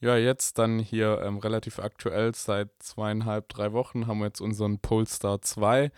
ja, 0.00 0.16
jetzt 0.16 0.58
dann 0.58 0.80
hier 0.80 1.22
ähm, 1.24 1.38
relativ 1.38 1.78
aktuell, 1.78 2.34
seit 2.34 2.70
zweieinhalb, 2.80 3.48
drei 3.48 3.72
Wochen 3.72 4.08
haben 4.08 4.18
wir 4.18 4.26
jetzt 4.26 4.40
unseren 4.40 4.80
Polestar 4.80 5.40
2 5.42 5.92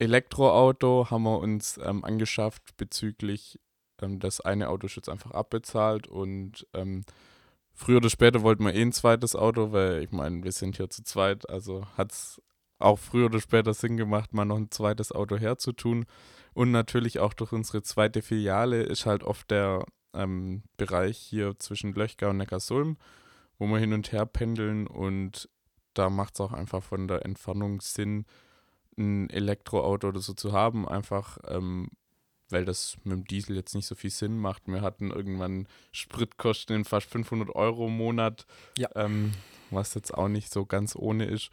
Elektroauto 0.00 1.10
haben 1.10 1.24
wir 1.24 1.38
uns 1.38 1.78
ähm, 1.82 2.04
angeschafft 2.04 2.76
bezüglich 2.76 3.58
ähm, 4.02 4.18
das 4.18 4.40
eine 4.40 4.68
Auto 4.68 4.86
ist 4.86 4.96
jetzt 4.96 5.08
einfach 5.08 5.32
abbezahlt 5.32 6.08
und 6.08 6.66
ähm, 6.74 7.04
früher 7.72 7.98
oder 7.98 8.10
später 8.10 8.42
wollten 8.42 8.64
wir 8.64 8.74
eh 8.74 8.82
ein 8.82 8.92
zweites 8.92 9.36
Auto, 9.36 9.72
weil 9.72 10.02
ich 10.02 10.10
meine, 10.10 10.42
wir 10.42 10.52
sind 10.52 10.76
hier 10.76 10.90
zu 10.90 11.02
zweit, 11.04 11.48
also 11.48 11.86
hat 11.96 12.12
es 12.12 12.42
auch 12.78 12.98
früher 12.98 13.26
oder 13.26 13.40
später 13.40 13.74
Sinn 13.74 13.96
gemacht, 13.96 14.32
mal 14.32 14.44
noch 14.44 14.56
ein 14.56 14.70
zweites 14.70 15.12
Auto 15.12 15.36
herzutun. 15.36 16.06
Und 16.52 16.72
natürlich 16.72 17.20
auch 17.20 17.34
durch 17.34 17.52
unsere 17.52 17.82
zweite 17.82 18.22
Filiale 18.22 18.82
ist 18.82 19.06
halt 19.06 19.22
oft 19.22 19.50
der 19.50 19.84
ähm, 20.14 20.62
Bereich 20.76 21.18
hier 21.18 21.58
zwischen 21.58 21.92
Löchgau 21.92 22.30
und 22.30 22.38
Neckarsulm, 22.38 22.96
wo 23.58 23.66
wir 23.66 23.78
hin 23.78 23.92
und 23.92 24.12
her 24.12 24.26
pendeln 24.26 24.86
und 24.86 25.48
da 25.94 26.08
macht 26.08 26.34
es 26.34 26.40
auch 26.40 26.52
einfach 26.52 26.82
von 26.82 27.06
der 27.08 27.24
Entfernung 27.24 27.80
Sinn, 27.80 28.24
ein 29.00 29.30
Elektroauto 29.30 30.08
oder 30.08 30.20
so 30.20 30.32
zu 30.34 30.52
haben, 30.52 30.86
einfach 30.88 31.38
ähm, 31.48 31.88
weil 32.52 32.64
das 32.64 32.96
mit 33.04 33.12
dem 33.12 33.24
Diesel 33.24 33.54
jetzt 33.56 33.74
nicht 33.76 33.86
so 33.86 33.94
viel 33.94 34.10
Sinn 34.10 34.36
macht. 34.38 34.66
Wir 34.66 34.80
hatten 34.82 35.10
irgendwann 35.12 35.68
Spritkosten 35.92 36.74
in 36.76 36.84
fast 36.84 37.08
500 37.08 37.54
Euro 37.54 37.86
im 37.86 37.96
Monat, 37.96 38.44
Ja. 38.76 38.88
ähm, 38.96 39.32
was 39.70 39.94
jetzt 39.94 40.12
auch 40.12 40.26
nicht 40.28 40.52
so 40.52 40.66
ganz 40.66 40.96
ohne 40.96 41.26
ist. 41.26 41.50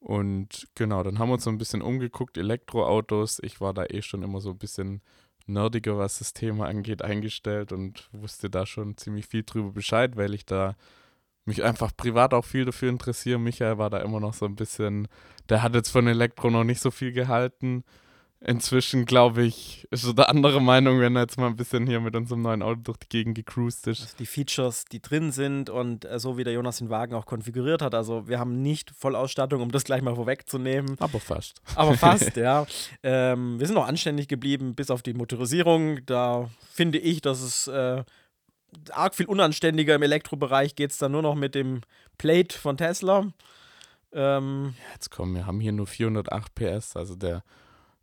Und 0.00 0.68
genau, 0.74 1.02
dann 1.02 1.18
haben 1.18 1.28
wir 1.28 1.34
uns 1.34 1.44
so 1.44 1.50
ein 1.50 1.58
bisschen 1.58 1.82
umgeguckt, 1.82 2.36
Elektroautos. 2.36 3.38
Ich 3.42 3.60
war 3.60 3.72
da 3.72 3.84
eh 3.86 4.02
schon 4.02 4.22
immer 4.22 4.40
so 4.40 4.50
ein 4.50 4.58
bisschen 4.58 5.00
nerdiger, 5.46 5.98
was 5.98 6.18
das 6.18 6.32
Thema 6.34 6.66
angeht, 6.66 7.02
eingestellt 7.02 7.70
und 7.72 8.08
wusste 8.12 8.50
da 8.50 8.66
schon 8.66 8.96
ziemlich 8.96 9.26
viel 9.26 9.44
drüber 9.44 9.70
Bescheid, 9.72 10.16
weil 10.16 10.34
ich 10.34 10.44
da 10.46 10.74
mich 11.46 11.62
einfach 11.62 11.96
privat 11.96 12.34
auch 12.34 12.44
viel 12.44 12.64
dafür 12.64 12.88
interessiere. 12.90 13.38
Michael 13.38 13.78
war 13.78 13.90
da 13.90 13.98
immer 13.98 14.20
noch 14.20 14.34
so 14.34 14.46
ein 14.46 14.56
bisschen, 14.56 15.08
der 15.48 15.62
hat 15.62 15.74
jetzt 15.74 15.90
von 15.90 16.06
Elektro 16.06 16.50
noch 16.50 16.64
nicht 16.64 16.80
so 16.80 16.90
viel 16.90 17.12
gehalten. 17.12 17.84
Inzwischen, 18.46 19.06
glaube 19.06 19.42
ich, 19.42 19.88
ist 19.90 20.04
er 20.04 20.12
der 20.12 20.28
andere 20.28 20.60
Meinung, 20.60 21.00
wenn 21.00 21.16
er 21.16 21.22
jetzt 21.22 21.38
mal 21.38 21.46
ein 21.46 21.56
bisschen 21.56 21.86
hier 21.86 22.00
mit 22.00 22.14
unserem 22.14 22.42
neuen 22.42 22.62
Auto 22.62 22.80
durch 22.82 22.98
die 22.98 23.08
Gegend 23.08 23.36
gecruised 23.36 23.86
ist. 23.86 24.02
Also 24.02 24.16
die 24.18 24.26
Features, 24.26 24.84
die 24.84 25.00
drin 25.00 25.32
sind 25.32 25.70
und 25.70 26.04
äh, 26.04 26.18
so 26.18 26.36
wie 26.36 26.44
der 26.44 26.52
Jonas 26.52 26.76
den 26.76 26.90
Wagen 26.90 27.14
auch 27.14 27.24
konfiguriert 27.24 27.80
hat. 27.80 27.94
Also 27.94 28.28
wir 28.28 28.38
haben 28.38 28.60
nicht 28.60 28.90
Vollausstattung, 28.90 29.62
um 29.62 29.70
das 29.70 29.84
gleich 29.84 30.02
mal 30.02 30.14
vorwegzunehmen. 30.14 30.96
Aber 31.00 31.20
fast. 31.20 31.62
Aber 31.74 31.94
fast, 31.96 32.36
ja. 32.36 32.66
Ähm, 33.02 33.58
wir 33.58 33.66
sind 33.66 33.78
auch 33.78 33.86
anständig 33.86 34.28
geblieben, 34.28 34.74
bis 34.74 34.90
auf 34.90 35.00
die 35.00 35.14
Motorisierung. 35.14 36.04
Da 36.04 36.50
finde 36.70 36.98
ich, 36.98 37.22
dass 37.22 37.40
es 37.40 37.66
äh, 37.66 38.04
arg 38.90 39.14
viel 39.14 39.26
unanständiger 39.26 39.94
im 39.94 40.02
Elektrobereich 40.02 40.74
geht 40.74 40.90
es 40.90 40.98
dann 40.98 41.12
nur 41.12 41.22
noch 41.22 41.34
mit 41.34 41.54
dem 41.54 41.80
Plate 42.18 42.56
von 42.58 42.76
Tesla. 42.76 43.32
Ähm, 44.12 44.74
Jetzt 44.92 45.10
komm, 45.10 45.34
wir 45.34 45.46
haben 45.46 45.60
hier 45.60 45.72
nur 45.72 45.86
408 45.86 46.54
PS, 46.54 46.96
also 46.96 47.16
der 47.16 47.42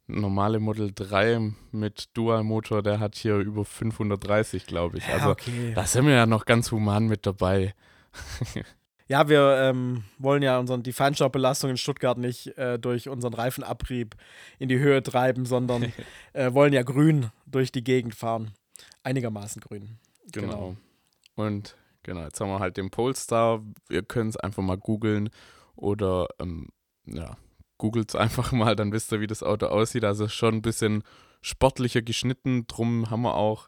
normale 0.07 0.59
Model 0.59 0.91
3 0.93 1.53
mit 1.71 2.09
Dualmotor, 2.13 2.83
der 2.83 2.99
hat 2.99 3.15
hier 3.15 3.37
über 3.37 3.63
530, 3.63 4.65
glaube 4.65 4.97
ich. 4.97 5.07
ja, 5.07 5.13
Also 5.13 5.29
okay. 5.29 5.71
da 5.73 5.85
sind 5.85 6.05
wir 6.05 6.13
ja 6.13 6.25
noch 6.25 6.45
ganz 6.45 6.71
human 6.71 7.07
mit 7.07 7.25
dabei. 7.25 7.73
Ja, 9.11 9.27
wir 9.27 9.57
ähm, 9.59 10.05
wollen 10.19 10.41
ja 10.41 10.57
unseren, 10.57 10.83
die 10.83 10.93
Feinstaubbelastung 10.93 11.71
in 11.71 11.75
Stuttgart 11.75 12.17
nicht 12.17 12.57
äh, 12.57 12.79
durch 12.79 13.09
unseren 13.09 13.33
Reifenabrieb 13.33 14.15
in 14.57 14.69
die 14.69 14.79
Höhe 14.79 15.03
treiben, 15.03 15.45
sondern 15.45 15.91
äh, 16.33 16.53
wollen 16.53 16.71
ja 16.71 16.81
grün 16.81 17.29
durch 17.45 17.73
die 17.73 17.83
Gegend 17.83 18.15
fahren. 18.15 18.51
Einigermaßen 19.03 19.61
grün. 19.61 19.99
Genau. 20.31 20.75
Und 21.35 21.75
genau, 22.03 22.23
jetzt 22.23 22.39
haben 22.39 22.49
wir 22.49 22.59
halt 22.59 22.77
den 22.77 22.89
Polestar. 22.89 23.63
Ihr 23.89 24.03
könnt 24.03 24.31
es 24.31 24.37
einfach 24.37 24.63
mal 24.63 24.77
googeln 24.77 25.29
oder 25.75 26.27
ähm, 26.39 26.69
ja, 27.05 27.37
googelt 27.77 28.09
es 28.09 28.15
einfach 28.15 28.51
mal, 28.51 28.75
dann 28.75 28.91
wisst 28.91 29.11
ihr, 29.11 29.21
wie 29.21 29.27
das 29.27 29.43
Auto 29.43 29.67
aussieht. 29.67 30.03
Also 30.03 30.27
schon 30.27 30.55
ein 30.55 30.61
bisschen 30.61 31.03
sportlicher 31.41 32.01
geschnitten. 32.01 32.67
Drum 32.67 33.09
haben 33.09 33.23
wir 33.23 33.35
auch 33.35 33.67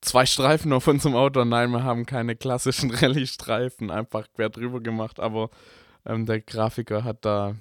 zwei 0.00 0.26
Streifen 0.26 0.72
auf 0.72 0.86
unserem 0.86 1.14
Auto. 1.14 1.44
Nein, 1.44 1.70
wir 1.70 1.84
haben 1.84 2.06
keine 2.06 2.36
klassischen 2.36 2.90
Rallye-Streifen, 2.94 3.90
einfach 3.90 4.26
quer 4.32 4.50
drüber 4.50 4.80
gemacht. 4.80 5.20
Aber 5.20 5.50
ähm, 6.06 6.26
der 6.26 6.40
Grafiker 6.40 7.04
hat 7.04 7.24
da 7.24 7.56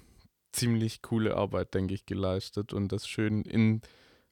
ziemlich 0.51 1.01
coole 1.01 1.36
Arbeit, 1.36 1.74
denke 1.74 1.93
ich, 1.93 2.05
geleistet 2.05 2.74
und 2.74 2.91
das 2.91 3.07
schön 3.07 3.43
in 3.43 3.81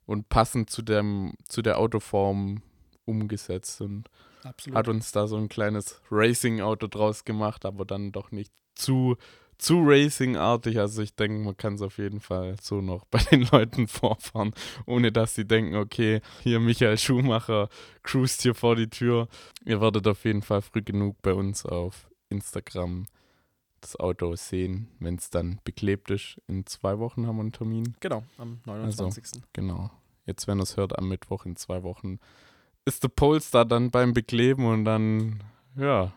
und 0.06 0.30
passend 0.30 0.70
zu 0.70 0.82
dem 0.82 1.34
zu 1.48 1.62
der 1.62 1.80
Autoform 1.80 2.62
umgesetzt 3.06 3.82
und 3.82 4.10
Absolut. 4.44 4.78
hat 4.78 4.88
uns 4.88 5.12
da 5.12 5.28
so 5.28 5.38
ein 5.38 5.50
kleines 5.50 6.02
Racing-Auto 6.12 6.88
draus 6.88 7.26
gemacht, 7.26 7.66
aber 7.66 7.86
dann 7.86 8.12
doch 8.12 8.32
nicht 8.32 8.52
zu, 8.76 9.18
zu 9.58 9.82
Racing-artig. 9.84 10.80
Also 10.80 11.02
ich 11.02 11.16
denke, 11.16 11.40
man 11.40 11.58
kann 11.58 11.76
es 11.76 11.82
auf 11.82 11.98
jeden 11.98 12.20
Fall 12.20 12.56
so 12.62 12.82
noch 12.82 13.06
bei 13.12 13.20
den 13.20 13.44
Leuten 13.52 13.88
vorfahren, 13.88 14.54
ohne 14.86 15.12
dass 15.12 15.36
sie 15.36 15.46
denken, 15.46 15.76
okay, 15.76 16.22
hier 16.42 16.60
Michael 16.60 16.98
Schumacher 16.98 17.70
cruist 18.04 18.42
hier 18.42 18.56
vor 18.56 18.76
die 18.76 18.90
Tür. 18.90 19.28
Ihr 19.66 19.82
werdet 19.82 20.08
auf 20.08 20.26
jeden 20.26 20.42
Fall 20.42 20.62
früh 20.62 20.82
genug 20.82 21.22
bei 21.22 21.34
uns 21.34 21.66
auf 21.66 22.10
Instagram 22.30 23.08
das 23.82 24.00
Auto 24.00 24.36
sehen, 24.36 24.88
wenn 25.00 25.16
es 25.16 25.30
dann 25.30 25.60
beklebt 25.64 26.10
ist. 26.10 26.42
In 26.48 26.66
zwei 26.66 26.98
Wochen 26.98 27.28
haben 27.28 27.38
wir 27.38 27.42
einen 27.42 27.52
Termin. 27.52 27.96
Genau, 28.00 28.24
am 28.38 28.60
29. 28.66 29.44
Genau. 29.54 29.92
Jetzt, 30.26 30.48
wenn 30.48 30.60
ihr 30.60 30.64
es 30.64 30.76
hört, 30.76 30.98
am 30.98 31.08
Mittwoch 31.08 31.46
in 31.46 31.56
zwei 31.56 31.84
Wochen 31.84 32.20
ist 32.86 33.04
der 33.04 33.10
Polestar 33.10 33.66
dann 33.66 33.92
beim 33.92 34.14
Bekleben 34.14 34.66
und 34.66 34.86
dann, 34.86 35.44
ja, 35.76 36.14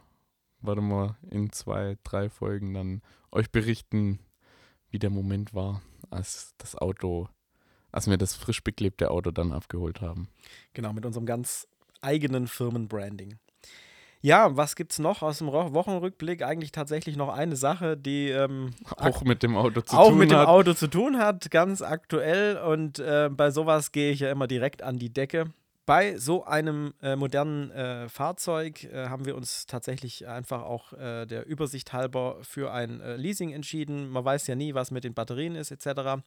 warte 0.60 0.80
mal, 0.82 1.16
in 1.30 1.50
zwei, 1.50 1.96
drei 2.04 2.28
Folgen 2.28 2.74
dann 2.74 3.02
euch 3.32 3.50
berichten, 3.50 4.20
wie 4.90 4.98
der 4.98 5.10
Moment 5.10 5.54
war, 5.54 5.82
als 6.10 6.54
das 6.58 6.76
Auto, 6.76 7.28
als 7.90 8.08
wir 8.08 8.18
das 8.18 8.34
frisch 8.34 8.62
beklebte 8.62 9.10
Auto 9.10 9.30
dann 9.30 9.52
abgeholt 9.52 10.00
haben. 10.00 10.28
Genau, 10.74 10.92
mit 10.92 11.06
unserem 11.06 11.26
ganz 11.26 11.66
eigenen 12.00 12.46
Firmenbranding. 12.46 13.38
Ja, 14.20 14.56
was 14.56 14.74
gibt 14.74 14.92
es 14.92 14.98
noch 14.98 15.22
aus 15.22 15.38
dem 15.38 15.46
Wochenrückblick? 15.52 16.42
Eigentlich 16.42 16.72
tatsächlich 16.72 17.16
noch 17.16 17.28
eine 17.28 17.54
Sache, 17.54 17.96
die 17.96 18.30
ähm, 18.30 18.70
Auch 18.96 19.22
mit 19.22 19.44
dem 19.44 19.56
Auto 19.56 19.80
zu 19.80 19.96
auch 19.96 20.08
tun 20.08 20.18
mit 20.18 20.32
dem 20.32 20.38
hat. 20.38 20.48
Auto 20.48 20.74
zu 20.74 20.88
tun 20.88 21.18
hat, 21.18 21.50
ganz 21.52 21.82
aktuell. 21.82 22.58
Und 22.58 22.98
äh, 22.98 23.30
bei 23.32 23.52
sowas 23.52 23.92
gehe 23.92 24.10
ich 24.10 24.20
ja 24.20 24.30
immer 24.32 24.48
direkt 24.48 24.82
an 24.82 24.98
die 24.98 25.12
Decke. 25.12 25.52
Bei 25.88 26.18
so 26.18 26.44
einem 26.44 26.92
äh, 27.00 27.16
modernen 27.16 27.70
äh, 27.70 28.10
Fahrzeug 28.10 28.84
äh, 28.84 29.08
haben 29.08 29.24
wir 29.24 29.34
uns 29.34 29.64
tatsächlich 29.64 30.28
einfach 30.28 30.60
auch 30.64 30.92
äh, 30.92 31.24
der 31.24 31.46
Übersicht 31.46 31.94
halber 31.94 32.36
für 32.42 32.70
ein 32.70 33.00
äh, 33.00 33.16
Leasing 33.16 33.52
entschieden. 33.52 34.10
Man 34.10 34.22
weiß 34.22 34.48
ja 34.48 34.54
nie, 34.54 34.74
was 34.74 34.90
mit 34.90 35.04
den 35.04 35.14
Batterien 35.14 35.54
ist, 35.54 35.70
etc. 35.70 36.20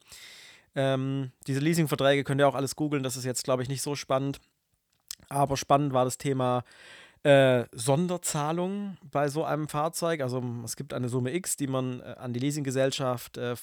Ähm, 0.74 1.30
diese 1.46 1.60
Leasingverträge 1.60 2.24
könnt 2.24 2.40
ihr 2.40 2.48
auch 2.48 2.56
alles 2.56 2.74
googeln. 2.74 3.04
Das 3.04 3.16
ist 3.16 3.24
jetzt, 3.24 3.44
glaube 3.44 3.62
ich, 3.62 3.68
nicht 3.68 3.82
so 3.82 3.94
spannend. 3.94 4.40
Aber 5.28 5.56
spannend 5.56 5.92
war 5.92 6.06
das 6.06 6.18
Thema 6.18 6.64
äh, 7.22 7.66
Sonderzahlung 7.70 8.96
bei 9.12 9.28
so 9.28 9.44
einem 9.44 9.68
Fahrzeug. 9.68 10.22
Also 10.22 10.42
es 10.64 10.74
gibt 10.74 10.92
eine 10.92 11.08
Summe 11.08 11.32
X, 11.36 11.56
die 11.56 11.68
man 11.68 12.00
äh, 12.00 12.16
an 12.18 12.32
die 12.32 12.40
Leasinggesellschaft 12.40 13.38
äh, 13.38 13.54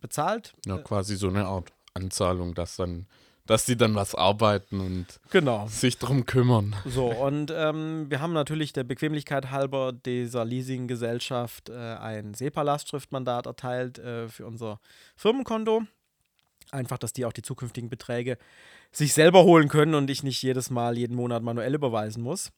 bezahlt. 0.00 0.54
Ja, 0.66 0.78
quasi 0.78 1.14
so 1.14 1.28
eine 1.28 1.44
Art 1.44 1.72
Anzahlung, 1.94 2.54
dass 2.54 2.74
dann, 2.74 3.06
dass 3.46 3.66
die 3.66 3.76
dann 3.76 3.94
was 3.94 4.14
arbeiten 4.14 4.80
und 4.80 5.06
Genau. 5.30 5.66
sich 5.68 5.98
drum 5.98 6.24
kümmern. 6.24 6.74
So, 6.86 7.06
und 7.06 7.52
ähm, 7.54 8.06
wir 8.08 8.20
haben 8.20 8.32
natürlich 8.32 8.72
der 8.72 8.84
Bequemlichkeit 8.84 9.50
halber 9.50 9.92
dieser 9.92 10.44
Leasinggesellschaft 10.44 11.68
äh, 11.68 11.72
ein 11.72 12.34
SEPA-Lastschriftmandat 12.34 13.46
erteilt 13.46 13.98
äh, 13.98 14.28
für 14.28 14.46
unser 14.46 14.80
Firmenkonto. 15.16 15.82
Einfach, 16.70 16.98
dass 16.98 17.12
die 17.12 17.26
auch 17.26 17.32
die 17.32 17.42
zukünftigen 17.42 17.90
Beträge 17.90 18.38
sich 18.90 19.12
selber 19.12 19.44
holen 19.44 19.68
können 19.68 19.94
und 19.94 20.08
ich 20.08 20.22
nicht 20.22 20.42
jedes 20.42 20.70
Mal, 20.70 20.96
jeden 20.96 21.14
Monat 21.14 21.42
manuell 21.42 21.74
überweisen 21.74 22.22
muss. 22.22 22.50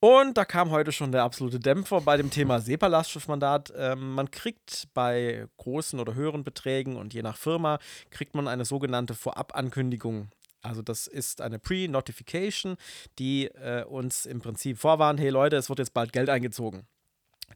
Und 0.00 0.36
da 0.36 0.44
kam 0.44 0.70
heute 0.70 0.92
schon 0.92 1.10
der 1.10 1.24
absolute 1.24 1.58
Dämpfer 1.58 2.00
bei 2.00 2.16
dem 2.16 2.30
Thema 2.30 2.60
SEPA-Lastschriftmandat. 2.60 3.72
Ähm, 3.76 4.12
man 4.12 4.30
kriegt 4.30 4.86
bei 4.94 5.48
großen 5.56 5.98
oder 5.98 6.14
höheren 6.14 6.44
Beträgen 6.44 6.96
und 6.96 7.14
je 7.14 7.22
nach 7.22 7.36
Firma 7.36 7.80
kriegt 8.10 8.36
man 8.36 8.46
eine 8.46 8.64
sogenannte 8.64 9.14
Vorabankündigung. 9.14 10.28
Also 10.62 10.82
das 10.82 11.08
ist 11.08 11.40
eine 11.40 11.58
Pre-Notification, 11.58 12.76
die 13.18 13.46
äh, 13.46 13.84
uns 13.84 14.24
im 14.24 14.40
Prinzip 14.40 14.78
vorwarnt, 14.78 15.18
hey 15.18 15.30
Leute, 15.30 15.56
es 15.56 15.68
wird 15.68 15.80
jetzt 15.80 15.94
bald 15.94 16.12
Geld 16.12 16.30
eingezogen. 16.30 16.86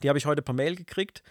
Die 0.03 0.09
habe 0.09 0.19
ich 0.19 0.27
heute 0.27 0.43
per 0.43 0.55
Mail 0.55 0.77
gekriegt. 0.77 1.23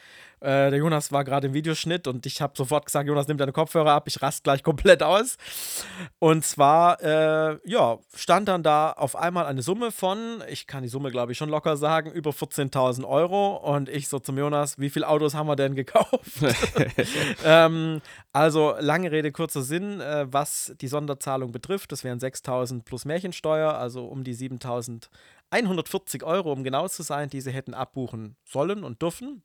Äh, 0.42 0.72
der 0.72 0.80
Jonas 0.80 1.12
war 1.12 1.24
gerade 1.24 1.48
im 1.48 1.54
Videoschnitt 1.54 2.08
und 2.08 2.26
ich 2.26 2.42
habe 2.42 2.54
sofort 2.56 2.88
gesagt, 2.88 3.08
Jonas, 3.08 3.28
nimm 3.28 3.38
deine 3.38 3.52
Kopfhörer 3.52 3.92
ab, 3.92 4.08
ich 4.08 4.22
rast 4.24 4.44
gleich 4.44 4.64
komplett 4.72 5.04
aus. 5.04 5.38
Und 6.18 6.44
zwar, 6.44 7.00
äh, 7.02 7.60
ja, 7.64 8.00
stand 8.16 8.48
dann 8.48 8.64
da 8.64 8.92
auf 8.92 9.16
einmal 9.16 9.46
eine 9.46 9.62
Summe 9.62 9.92
von, 9.92 10.42
ich 10.50 10.66
kann 10.66 10.82
die 10.82 10.90
Summe, 10.90 11.12
glaube 11.12 11.32
ich, 11.32 11.38
schon 11.38 11.50
locker 11.50 11.78
sagen, 11.78 12.12
über 12.12 12.32
14.000 12.32 13.08
Euro. 13.08 13.56
Und 13.58 13.88
ich 13.88 14.08
so 14.08 14.18
zum 14.18 14.38
Jonas, 14.38 14.80
wie 14.80 14.90
viele 14.90 15.08
Autos 15.08 15.36
haben 15.36 15.48
wir 15.48 15.56
denn 15.56 15.76
gekauft? 15.76 16.42
ähm, 17.46 18.02
also 18.34 18.74
lange 18.80 19.12
Rede, 19.12 19.32
kurzer 19.32 19.62
Sinn, 19.62 20.02
äh, 20.02 20.26
was 20.32 20.74
die 20.82 20.88
Sonderzahlung 20.88 21.52
betrifft, 21.52 21.92
das 21.92 22.04
wären 22.04 22.20
6.000 22.20 22.84
plus 22.84 23.06
Märchensteuer, 23.06 23.76
also 23.76 24.06
um 24.06 24.24
die 24.24 24.34
7.140 25.52 26.24
Euro, 26.24 26.52
um 26.52 26.64
genau 26.64 26.88
zu 26.88 27.04
sein, 27.04 27.30
die 27.30 27.42
sie 27.42 27.52
hätten 27.52 27.74
abbuchen 27.74 28.36
sollen 28.44 28.84
und 28.84 29.02
dürfen. 29.02 29.44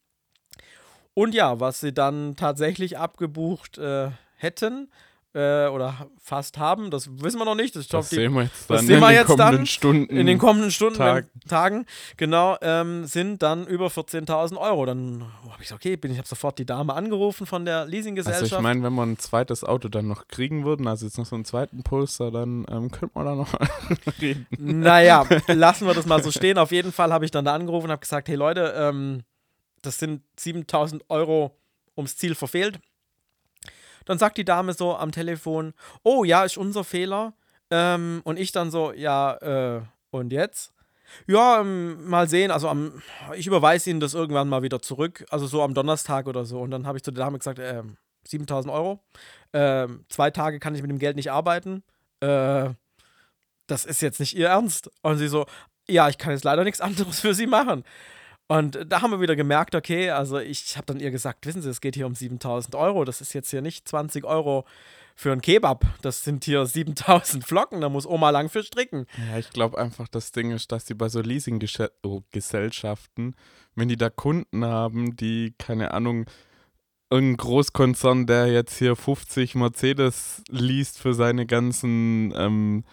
Und 1.14 1.34
ja, 1.34 1.60
was 1.60 1.80
sie 1.80 1.92
dann 1.94 2.36
tatsächlich 2.36 2.98
abgebucht 2.98 3.78
äh, 3.78 4.10
hätten 4.36 4.90
äh, 5.36 5.68
oder 5.68 6.08
fast 6.18 6.56
haben, 6.56 6.90
das 6.90 7.10
wissen 7.20 7.38
wir 7.38 7.44
noch 7.44 7.54
nicht. 7.54 7.76
Ich 7.76 7.88
Das 7.88 8.08
die, 8.08 8.14
sehen 8.14 8.32
wir 8.32 8.44
jetzt 8.44 8.70
das 8.70 8.78
dann 8.78 8.86
sehen 8.86 8.96
in 8.96 9.00
wir 9.02 9.08
den 9.08 9.14
jetzt 9.16 9.26
kommenden 9.26 9.56
dann 9.58 9.66
Stunden. 9.66 10.16
in 10.16 10.26
den 10.26 10.38
kommenden 10.38 10.70
Stunden, 10.70 10.96
Tag. 10.96 11.26
Tagen, 11.46 11.84
genau, 12.16 12.56
ähm, 12.62 13.04
sind 13.04 13.42
dann 13.42 13.66
über 13.66 13.88
14.000 13.88 14.56
Euro. 14.56 14.86
Dann 14.86 15.24
habe 15.42 15.62
ich 15.62 15.68
gesagt, 15.68 15.84
okay, 15.84 15.96
bin 15.96 16.10
ich 16.10 16.16
habe 16.16 16.26
sofort 16.26 16.58
die 16.58 16.64
Dame 16.64 16.94
angerufen 16.94 17.46
von 17.46 17.66
der 17.66 17.84
Leasinggesellschaft. 17.84 18.44
Also 18.44 18.56
ich 18.56 18.62
meine, 18.62 18.82
wenn 18.82 18.94
wir 18.94 19.02
ein 19.02 19.18
zweites 19.18 19.62
Auto 19.62 19.88
dann 19.88 20.08
noch 20.08 20.26
kriegen 20.26 20.64
würden, 20.64 20.88
also 20.88 21.04
jetzt 21.04 21.18
noch 21.18 21.26
so 21.26 21.34
einen 21.36 21.44
zweiten 21.44 21.82
Polster, 21.82 22.30
dann 22.30 22.64
ähm, 22.70 22.90
könnte 22.90 23.10
man 23.14 23.26
da 23.26 23.34
noch 23.34 23.52
reden. 24.22 24.46
Naja, 24.58 25.26
lassen 25.48 25.86
wir 25.86 25.92
das 25.92 26.06
mal 26.06 26.22
so 26.22 26.30
stehen. 26.30 26.56
Auf 26.56 26.72
jeden 26.72 26.92
Fall 26.92 27.12
habe 27.12 27.26
ich 27.26 27.30
dann 27.30 27.44
da 27.44 27.54
angerufen 27.54 27.86
und 27.86 27.90
habe 27.92 28.00
gesagt, 28.00 28.28
hey 28.28 28.36
Leute, 28.36 28.72
ähm, 28.74 29.22
das 29.82 29.98
sind 29.98 30.22
7000 30.38 31.04
Euro 31.10 31.58
ums 31.94 32.16
Ziel 32.16 32.34
verfehlt. 32.34 32.80
Dann 34.06 34.18
sagt 34.18 34.38
die 34.38 34.44
Dame 34.44 34.72
so 34.72 34.96
am 34.96 35.12
Telefon, 35.12 35.74
oh 36.02 36.24
ja, 36.24 36.44
ist 36.44 36.56
unser 36.56 36.84
Fehler. 36.84 37.34
Ähm, 37.70 38.22
und 38.24 38.38
ich 38.38 38.52
dann 38.52 38.70
so, 38.70 38.92
ja, 38.92 39.34
äh, 39.76 39.82
und 40.10 40.32
jetzt? 40.32 40.72
Ja, 41.26 41.60
ähm, 41.60 42.08
mal 42.08 42.28
sehen. 42.28 42.50
Also 42.50 42.68
am, 42.68 43.02
ich 43.34 43.46
überweise 43.46 43.90
Ihnen 43.90 44.00
das 44.00 44.14
irgendwann 44.14 44.48
mal 44.48 44.62
wieder 44.62 44.80
zurück. 44.80 45.24
Also 45.30 45.46
so 45.46 45.62
am 45.62 45.74
Donnerstag 45.74 46.26
oder 46.26 46.44
so. 46.44 46.60
Und 46.60 46.70
dann 46.70 46.86
habe 46.86 46.98
ich 46.98 47.04
zu 47.04 47.10
der 47.10 47.24
Dame 47.24 47.38
gesagt, 47.38 47.58
äh, 47.58 47.82
7000 48.24 48.72
Euro. 48.72 49.00
Äh, 49.52 49.88
zwei 50.08 50.30
Tage 50.30 50.58
kann 50.58 50.74
ich 50.74 50.82
mit 50.82 50.90
dem 50.90 50.98
Geld 50.98 51.16
nicht 51.16 51.30
arbeiten. 51.30 51.82
Äh, 52.20 52.70
das 53.66 53.84
ist 53.84 54.00
jetzt 54.02 54.20
nicht 54.20 54.36
Ihr 54.36 54.48
Ernst. 54.48 54.90
Und 55.02 55.18
sie 55.18 55.28
so, 55.28 55.46
ja, 55.88 56.08
ich 56.08 56.18
kann 56.18 56.32
jetzt 56.32 56.44
leider 56.44 56.64
nichts 56.64 56.80
anderes 56.80 57.20
für 57.20 57.34
Sie 57.34 57.46
machen. 57.46 57.84
Und 58.48 58.78
da 58.86 59.02
haben 59.02 59.10
wir 59.10 59.20
wieder 59.20 59.34
gemerkt, 59.34 59.74
okay, 59.74 60.10
also 60.10 60.38
ich 60.38 60.76
habe 60.76 60.86
dann 60.86 61.00
ihr 61.00 61.10
gesagt, 61.10 61.46
wissen 61.46 61.62
Sie, 61.62 61.68
es 61.68 61.80
geht 61.80 61.96
hier 61.96 62.06
um 62.06 62.14
7000 62.14 62.76
Euro. 62.76 63.04
Das 63.04 63.20
ist 63.20 63.32
jetzt 63.32 63.50
hier 63.50 63.60
nicht 63.60 63.88
20 63.88 64.24
Euro 64.24 64.64
für 65.16 65.32
einen 65.32 65.40
Kebab. 65.40 65.84
Das 66.02 66.22
sind 66.22 66.44
hier 66.44 66.64
7000 66.64 67.44
Flocken. 67.46 67.80
Da 67.80 67.88
muss 67.88 68.06
Oma 68.06 68.30
lang 68.30 68.48
für 68.48 68.62
stricken. 68.62 69.06
Ja, 69.30 69.38
ich 69.38 69.50
glaube 69.50 69.78
einfach, 69.78 70.06
das 70.06 70.30
Ding 70.30 70.52
ist, 70.52 70.70
dass 70.70 70.84
die 70.84 70.94
bei 70.94 71.08
so 71.08 71.20
Leasinggesellschaften, 71.20 73.34
wenn 73.74 73.88
die 73.88 73.96
da 73.96 74.10
Kunden 74.10 74.64
haben, 74.64 75.16
die, 75.16 75.54
keine 75.58 75.92
Ahnung, 75.92 76.26
irgendein 77.10 77.38
Großkonzern, 77.38 78.26
der 78.26 78.46
jetzt 78.48 78.78
hier 78.78 78.94
50 78.94 79.56
Mercedes 79.56 80.44
liest 80.48 80.98
für 80.98 81.14
seine 81.14 81.46
ganzen 81.46 82.32
ähm, 82.36 82.84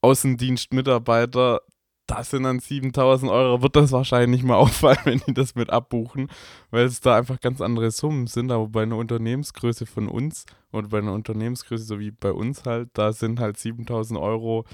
Außendienstmitarbeiter, 0.00 1.60
das 2.06 2.30
sind 2.30 2.42
dann 2.42 2.58
7000 2.58 3.30
Euro, 3.30 3.62
wird 3.62 3.76
das 3.76 3.92
wahrscheinlich 3.92 4.40
nicht 4.40 4.44
mal 4.44 4.56
auffallen, 4.56 4.98
wenn 5.04 5.22
die 5.26 5.34
das 5.34 5.54
mit 5.54 5.70
abbuchen, 5.70 6.28
weil 6.70 6.84
es 6.84 7.00
da 7.00 7.16
einfach 7.16 7.40
ganz 7.40 7.60
andere 7.60 7.90
Summen 7.90 8.26
sind. 8.26 8.50
Aber 8.50 8.68
bei 8.68 8.82
einer 8.82 8.96
Unternehmensgröße 8.96 9.86
von 9.86 10.08
uns 10.08 10.44
und 10.70 10.90
bei 10.90 10.98
einer 10.98 11.12
Unternehmensgröße 11.12 11.84
so 11.84 11.98
wie 11.98 12.10
bei 12.10 12.32
uns 12.32 12.64
halt, 12.64 12.90
da 12.94 13.12
sind 13.12 13.40
halt 13.40 13.56
7000 13.56 14.18
Euro 14.18 14.64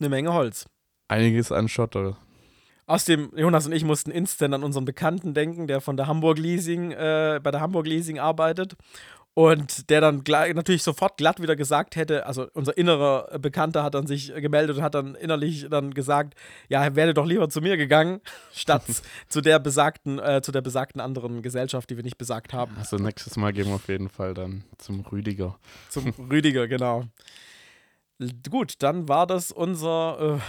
eine 0.00 0.08
Menge 0.08 0.32
Holz. 0.32 0.66
Einiges 1.08 1.52
an 1.52 1.68
Schotter. 1.68 2.18
Außerdem, 2.88 3.32
Jonas 3.36 3.66
und 3.66 3.72
ich 3.72 3.84
mussten 3.84 4.12
instant 4.12 4.54
an 4.54 4.62
unseren 4.62 4.84
Bekannten 4.84 5.34
denken, 5.34 5.66
der 5.66 5.80
von 5.80 5.96
der 5.96 6.06
Hamburg 6.06 6.38
Leasing, 6.38 6.92
äh, 6.92 7.40
bei 7.42 7.50
der 7.50 7.60
Hamburg 7.60 7.86
Leasing 7.86 8.20
arbeitet. 8.20 8.76
Und 9.38 9.90
der 9.90 10.00
dann 10.00 10.22
natürlich 10.26 10.82
sofort 10.82 11.18
glatt 11.18 11.42
wieder 11.42 11.56
gesagt 11.56 11.94
hätte, 11.94 12.24
also 12.24 12.46
unser 12.54 12.74
innerer 12.78 13.38
Bekannter 13.38 13.82
hat 13.82 13.92
dann 13.92 14.06
sich 14.06 14.32
gemeldet 14.34 14.78
und 14.78 14.82
hat 14.82 14.94
dann 14.94 15.14
innerlich 15.14 15.66
dann 15.68 15.92
gesagt, 15.92 16.34
ja, 16.70 16.82
er 16.82 16.96
wäre 16.96 17.12
doch 17.12 17.26
lieber 17.26 17.50
zu 17.50 17.60
mir 17.60 17.76
gegangen, 17.76 18.22
statt 18.54 18.84
zu 19.28 19.42
der 19.42 19.58
besagten, 19.58 20.18
äh, 20.18 20.40
zu 20.40 20.52
der 20.52 20.62
besagten 20.62 21.02
anderen 21.02 21.42
Gesellschaft, 21.42 21.90
die 21.90 21.98
wir 21.98 22.02
nicht 22.02 22.16
besagt 22.16 22.54
haben. 22.54 22.76
Also 22.78 22.96
nächstes 22.96 23.36
Mal 23.36 23.52
gehen 23.52 23.66
wir 23.66 23.74
auf 23.74 23.88
jeden 23.88 24.08
Fall 24.08 24.32
dann 24.32 24.64
zum 24.78 25.00
Rüdiger. 25.00 25.58
Zum 25.90 26.14
Rüdiger, 26.30 26.66
genau. 26.66 27.04
Gut, 28.48 28.76
dann 28.78 29.06
war 29.06 29.26
das 29.26 29.52
unser 29.52 30.40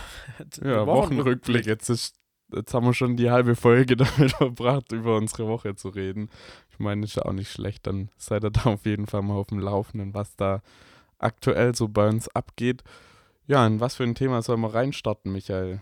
äh, 0.64 0.66
ja, 0.66 0.88
Wochenrückblick. 0.88 1.66
Jetzt 1.66 1.90
ist 1.90 2.16
jetzt 2.54 2.74
haben 2.74 2.86
wir 2.86 2.94
schon 2.94 3.18
die 3.18 3.32
halbe 3.32 3.56
Folge 3.56 3.96
damit 3.98 4.32
verbracht, 4.32 4.92
über 4.92 5.18
unsere 5.18 5.48
Woche 5.48 5.76
zu 5.76 5.90
reden. 5.90 6.30
Ich 6.78 6.84
meine, 6.84 7.06
ist 7.06 7.16
ja 7.16 7.26
auch 7.26 7.34
nicht 7.34 7.52
schlecht. 7.52 7.88
Dann 7.88 8.10
seid 8.18 8.44
ihr 8.44 8.52
da 8.52 8.66
auf 8.66 8.86
jeden 8.86 9.08
Fall 9.08 9.24
mal 9.24 9.34
auf 9.34 9.48
dem 9.48 9.60
Laufenden, 9.60 10.14
was 10.14 10.36
da 10.36 10.62
aktuell 11.18 11.74
so 11.74 11.88
bei 11.88 12.08
uns 12.08 12.28
abgeht. 12.30 12.84
Ja, 13.48 13.66
in 13.66 13.80
was 13.80 13.96
für 13.96 14.04
ein 14.04 14.14
Thema 14.14 14.44
sollen 14.44 14.62
wir 14.62 14.74
reinstarten, 14.74 15.32
Michael? 15.32 15.82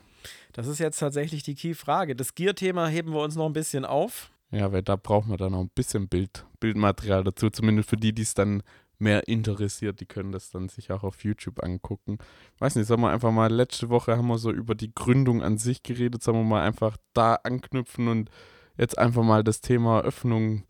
Das 0.53 0.67
ist 0.67 0.79
jetzt 0.79 0.99
tatsächlich 0.99 1.43
die 1.43 1.55
Key-Frage. 1.55 2.15
Das 2.15 2.33
Gear-Thema 2.33 2.87
heben 2.87 3.11
wir 3.11 3.21
uns 3.21 3.35
noch 3.35 3.45
ein 3.45 3.53
bisschen 3.53 3.83
auf. 3.83 4.31
Ja, 4.51 4.71
weil 4.71 4.83
da 4.83 4.95
brauchen 4.95 5.31
wir 5.31 5.37
dann 5.37 5.51
noch 5.51 5.59
ein 5.59 5.71
bisschen 5.75 6.07
Bild, 6.07 6.45
Bildmaterial 6.61 7.25
dazu, 7.25 7.49
zumindest 7.49 7.89
für 7.89 7.97
die, 7.97 8.13
die 8.13 8.21
es 8.21 8.35
dann 8.35 8.63
mehr 8.99 9.27
interessiert, 9.27 9.99
die 9.99 10.05
können 10.05 10.31
das 10.31 10.51
dann 10.51 10.69
sich 10.69 10.91
auch 10.91 11.03
auf 11.03 11.23
YouTube 11.25 11.61
angucken. 11.61 12.17
Weiß 12.59 12.75
nicht, 12.75 12.87
sagen 12.87 13.01
wir 13.01 13.09
einfach 13.09 13.31
mal, 13.31 13.51
letzte 13.51 13.89
Woche 13.89 14.15
haben 14.15 14.27
wir 14.27 14.37
so 14.37 14.51
über 14.51 14.75
die 14.75 14.93
Gründung 14.93 15.43
an 15.43 15.57
sich 15.57 15.83
geredet, 15.83 16.23
sagen 16.23 16.37
wir 16.37 16.45
mal 16.45 16.63
einfach 16.63 16.95
da 17.13 17.35
anknüpfen 17.35 18.07
und 18.07 18.29
jetzt 18.77 18.97
einfach 18.97 19.23
mal 19.23 19.43
das 19.43 19.61
Thema 19.61 19.99
Eröffnung. 19.99 20.63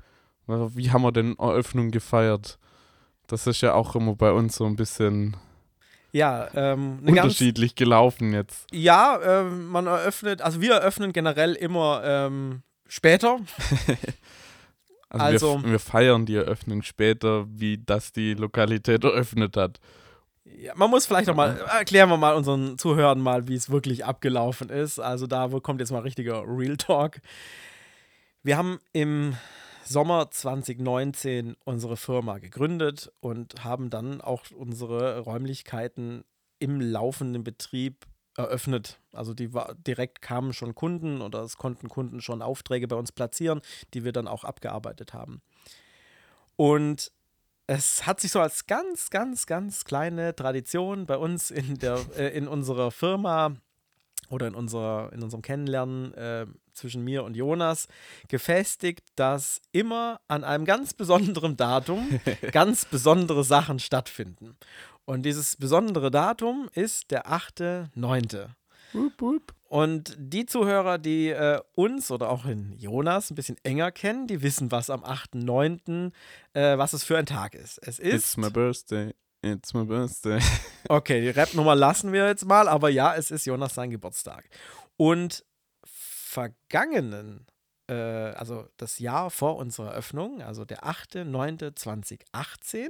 Wie 0.48 0.92
haben 0.92 1.02
wir 1.02 1.12
denn 1.12 1.36
Eröffnung 1.38 1.92
gefeiert? 1.92 2.60
Das 3.28 3.48
ist 3.48 3.62
ja 3.62 3.74
auch 3.74 3.96
immer 3.96 4.16
bei 4.16 4.32
uns 4.32 4.56
so 4.56 4.66
ein 4.66 4.76
bisschen 4.76 5.36
ja, 6.16 6.48
ähm, 6.54 7.00
unterschiedlich 7.06 7.76
gelaufen 7.76 8.32
jetzt. 8.32 8.68
Ja, 8.72 9.18
äh, 9.18 9.44
man 9.44 9.88
eröffnet, 9.88 10.42
also 10.42 10.62
wir 10.62 10.76
eröffnen 10.76 11.12
generell 11.12 11.54
immer 11.56 12.02
ähm, 12.06 12.62
später. 12.88 13.40
Also, 15.10 15.54
also 15.60 15.64
wir, 15.64 15.72
wir, 15.72 15.80
feiern 15.80 16.26
die 16.26 16.36
Eröffnung 16.36 16.84
später, 16.84 17.46
wie 17.50 17.78
das 17.84 18.14
die 18.14 18.34
Lokalität 18.34 19.04
eröffnet 19.04 19.58
hat. 19.58 19.82
Ja, 20.46 20.74
man 20.76 20.90
muss 20.90 21.06
vielleicht 21.06 21.28
noch 21.28 21.36
mal, 21.36 21.58
erklären 21.78 22.10
wir 22.10 22.18
mal 22.18 22.36
unseren 22.36 22.78
Zuhörern 22.78 23.20
mal, 23.20 23.50
wie 23.50 23.56
es 23.56 23.70
wirklich 23.70 24.06
abgelaufen 24.06 24.70
ist. 24.70 25.00
Also 25.00 25.28
da 25.28 25.50
kommt 25.62 25.82
jetzt 25.82 25.92
mal 25.92 26.00
richtiger 26.00 26.44
Real 26.48 26.78
Talk. 26.78 27.20
Wir 28.42 28.56
haben 28.56 28.80
im 28.94 29.36
Sommer 29.88 30.32
2019 30.32 31.56
unsere 31.64 31.96
Firma 31.96 32.40
gegründet 32.40 33.12
und 33.20 33.64
haben 33.64 33.90
dann 33.90 34.20
auch 34.20 34.50
unsere 34.52 35.20
Räumlichkeiten 35.20 36.24
im 36.60 36.82
laufenden 36.82 37.44
Betrieb 37.44 38.06
eröffnet. 38.36 39.00
Also 39.12 39.34
die 39.34 39.54
war, 39.54 39.76
direkt 39.76 40.22
kamen 40.22 40.54
schon 40.54 40.76
Kunden 40.76 41.22
oder 41.22 41.42
es 41.42 41.58
konnten 41.58 41.88
Kunden 41.88 42.22
schon 42.22 42.42
Aufträge 42.42 42.88
bei 42.88 42.96
uns 42.96 43.12
platzieren, 43.12 43.62
die 43.94 44.04
wir 44.04 44.12
dann 44.12 44.28
auch 44.28 44.44
abgearbeitet 44.44 45.14
haben. 45.14 45.42
Und 46.56 47.12
es 47.68 48.06
hat 48.06 48.20
sich 48.20 48.32
so 48.32 48.40
als 48.40 48.68
ganz, 48.68 49.10
ganz, 49.10 49.46
ganz 49.46 49.86
kleine 49.86 50.36
Tradition 50.36 51.06
bei 51.06 51.18
uns 51.18 51.52
in, 51.52 51.78
der, 51.80 52.00
äh, 52.18 52.36
in 52.36 52.48
unserer 52.48 52.92
Firma 52.92 53.56
oder 54.30 54.48
in, 54.48 54.56
unserer, 54.56 55.12
in 55.14 55.24
unserem 55.24 55.42
Kennenlernen 55.42 56.14
äh, 56.14 56.46
zwischen 56.76 57.04
mir 57.04 57.24
und 57.24 57.36
Jonas 57.36 57.88
gefestigt, 58.28 59.04
dass 59.16 59.62
immer 59.72 60.20
an 60.28 60.44
einem 60.44 60.66
ganz 60.66 60.94
besonderen 60.94 61.58
Datum 61.58 62.20
ganz 62.52 62.86
besondere 62.86 63.44
Sachen 63.44 63.80
stattfinden. 63.80 64.56
Und 65.06 65.24
dieses 65.24 65.56
besondere 65.56 66.12
Datum 66.12 66.70
ist 66.74 67.12
der 67.12 67.28
8.9. 67.28 68.50
Und 69.68 70.16
die 70.18 70.46
Zuhörer, 70.46 70.98
die 70.98 71.30
äh, 71.30 71.60
uns 71.74 72.12
oder 72.12 72.30
auch 72.30 72.46
in 72.46 72.74
Jonas 72.78 73.30
ein 73.30 73.36
bisschen 73.36 73.58
enger 73.64 73.92
kennen, 73.92 74.28
die 74.28 74.42
wissen, 74.42 74.72
was 74.72 74.90
am 74.90 75.04
8.9., 75.04 76.12
äh, 76.54 76.78
was 76.78 76.94
es 76.94 77.04
für 77.04 77.18
ein 77.18 77.26
Tag 77.26 77.56
ist. 77.56 77.80
Es 77.86 78.00
ist. 78.00 78.14
It's 78.14 78.38
my 78.38 78.50
birthday. 78.50 79.14
It's 79.42 79.74
my 79.74 79.84
birthday. 79.84 80.40
okay, 80.90 81.22
die 81.22 81.30
Rap-Nummer 81.30 81.76
lassen 81.76 82.14
wir 82.14 82.28
jetzt 82.28 82.46
mal, 82.46 82.68
aber 82.68 82.90
ja, 82.90 83.16
es 83.16 83.32
ist 83.32 83.46
Jonas 83.46 83.76
sein 83.76 83.92
Geburtstag. 83.92 84.50
Und 84.98 85.44
vergangenen, 86.36 87.48
äh, 87.88 87.94
also 87.94 88.68
das 88.78 89.00
Jahr 89.00 89.32
vor 89.32 89.56
unserer 89.56 89.94
Öffnung, 89.94 90.42
also 90.42 90.66
der 90.66 90.84
8.9.2018, 90.84 92.90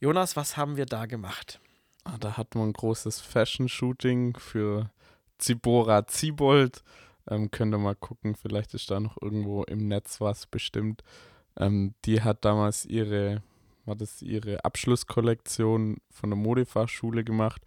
Jonas, 0.00 0.34
was 0.34 0.56
haben 0.56 0.76
wir 0.76 0.86
da 0.86 1.06
gemacht? 1.06 1.60
Ah, 2.02 2.18
da 2.18 2.36
hatten 2.36 2.58
wir 2.58 2.64
ein 2.64 2.72
großes 2.72 3.20
Fashion-Shooting 3.20 4.36
für 4.38 4.90
Zibora 5.38 6.04
Zibold. 6.06 6.82
Ähm, 7.30 7.50
könnt 7.50 7.72
ihr 7.72 7.78
mal 7.78 7.94
gucken, 7.94 8.34
vielleicht 8.34 8.74
ist 8.74 8.90
da 8.90 9.00
noch 9.00 9.16
irgendwo 9.22 9.62
im 9.62 9.88
Netz 9.88 10.20
was 10.20 10.46
bestimmt. 10.46 11.02
Ähm, 11.56 11.94
die 12.04 12.22
hat 12.22 12.44
damals 12.44 12.84
ihre, 12.84 13.42
war 13.86 13.94
das 13.94 14.20
ihre 14.20 14.62
Abschlusskollektion 14.64 15.98
von 16.10 16.30
der 16.30 16.36
Modefachschule 16.36 17.24
gemacht. 17.24 17.62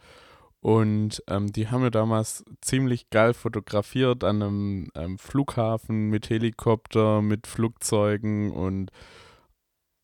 Und 0.59 1.23
ähm, 1.27 1.51
die 1.51 1.69
haben 1.69 1.83
wir 1.83 1.91
damals 1.91 2.43
ziemlich 2.61 3.09
geil 3.09 3.33
fotografiert 3.33 4.23
an 4.23 4.41
einem 4.41 4.87
ähm, 4.95 5.17
Flughafen 5.17 6.09
mit 6.09 6.29
Helikopter, 6.29 7.21
mit 7.21 7.47
Flugzeugen 7.47 8.51
und 8.51 8.91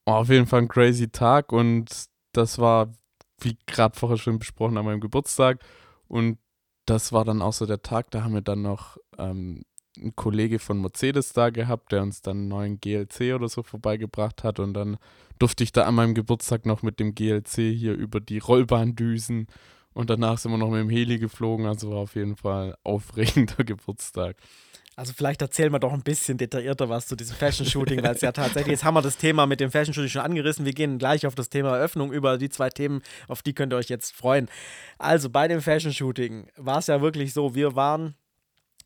Oh, 0.05 0.11
auf 0.11 0.29
jeden 0.29 0.47
Fall 0.47 0.63
ein 0.63 0.67
crazy 0.67 1.09
Tag 1.09 1.53
und 1.53 2.07
das 2.33 2.59
war, 2.59 2.91
wie 3.39 3.57
gerade 3.67 3.97
vorher 3.97 4.17
schon 4.17 4.37
besprochen, 4.37 4.77
an 4.77 4.83
meinem 4.85 4.99
Geburtstag. 4.99 5.59
Und 6.07 6.39
das 6.85 7.13
war 7.13 7.23
dann 7.23 7.41
auch 7.41 7.53
so 7.53 7.65
der 7.65 7.81
Tag, 7.81 8.11
da 8.11 8.23
haben 8.23 8.33
wir 8.33 8.41
dann 8.41 8.61
noch 8.61 8.97
ähm, 9.17 9.63
einen 9.97 10.15
Kollege 10.15 10.59
von 10.59 10.81
Mercedes 10.81 11.31
da 11.31 11.51
gehabt, 11.51 11.93
der 11.93 12.01
uns 12.01 12.21
dann 12.21 12.37
einen 12.37 12.47
neuen 12.49 12.79
GLC 12.81 13.33
oder 13.33 13.47
so 13.47 13.63
vorbeigebracht 13.63 14.43
hat. 14.43 14.59
Und 14.59 14.73
dann 14.73 14.97
durfte 15.39 15.63
ich 15.63 15.71
da 15.71 15.83
an 15.85 15.95
meinem 15.95 16.15
Geburtstag 16.15 16.65
noch 16.65 16.81
mit 16.81 16.99
dem 16.99 17.15
GLC 17.15 17.55
hier 17.73 17.93
über 17.93 18.19
die 18.19 18.39
Rollbahn 18.39 18.95
düsen. 18.97 19.47
Und 19.93 20.09
danach 20.09 20.37
sind 20.37 20.51
wir 20.51 20.57
noch 20.57 20.69
mit 20.69 20.79
dem 20.79 20.89
Heli 20.89 21.19
geflogen. 21.19 21.65
Also 21.65 21.91
war 21.91 21.99
auf 21.99 22.15
jeden 22.15 22.35
Fall 22.35 22.75
aufregender 22.83 23.63
Geburtstag. 23.63 24.37
Also 24.95 25.13
vielleicht 25.13 25.41
erzählen 25.41 25.71
wir 25.71 25.79
doch 25.79 25.93
ein 25.93 26.03
bisschen 26.03 26.37
detaillierter 26.37 26.87
was 26.87 27.07
zu 27.07 27.15
diesem 27.15 27.35
Fashion-Shooting, 27.35 28.03
weil 28.03 28.13
es 28.13 28.21
ja 28.21 28.31
tatsächlich, 28.31 28.73
jetzt 28.73 28.83
haben 28.83 28.93
wir 28.93 29.01
das 29.01 29.17
Thema 29.17 29.47
mit 29.47 29.59
dem 29.59 29.71
Fashion-Shooting 29.71 30.09
schon 30.09 30.21
angerissen. 30.21 30.65
Wir 30.65 30.73
gehen 30.73 30.99
gleich 30.99 31.25
auf 31.25 31.33
das 31.33 31.49
Thema 31.49 31.77
Eröffnung 31.77 32.13
über. 32.13 32.37
Die 32.37 32.49
zwei 32.49 32.69
Themen, 32.69 33.01
auf 33.27 33.41
die 33.41 33.53
könnt 33.53 33.73
ihr 33.73 33.77
euch 33.77 33.89
jetzt 33.89 34.15
freuen. 34.15 34.49
Also 34.99 35.31
bei 35.31 35.47
dem 35.47 35.61
Fashion-Shooting 35.61 36.47
war 36.57 36.77
es 36.77 36.87
ja 36.87 37.01
wirklich 37.01 37.33
so, 37.33 37.55
wir 37.55 37.75
waren 37.75 38.13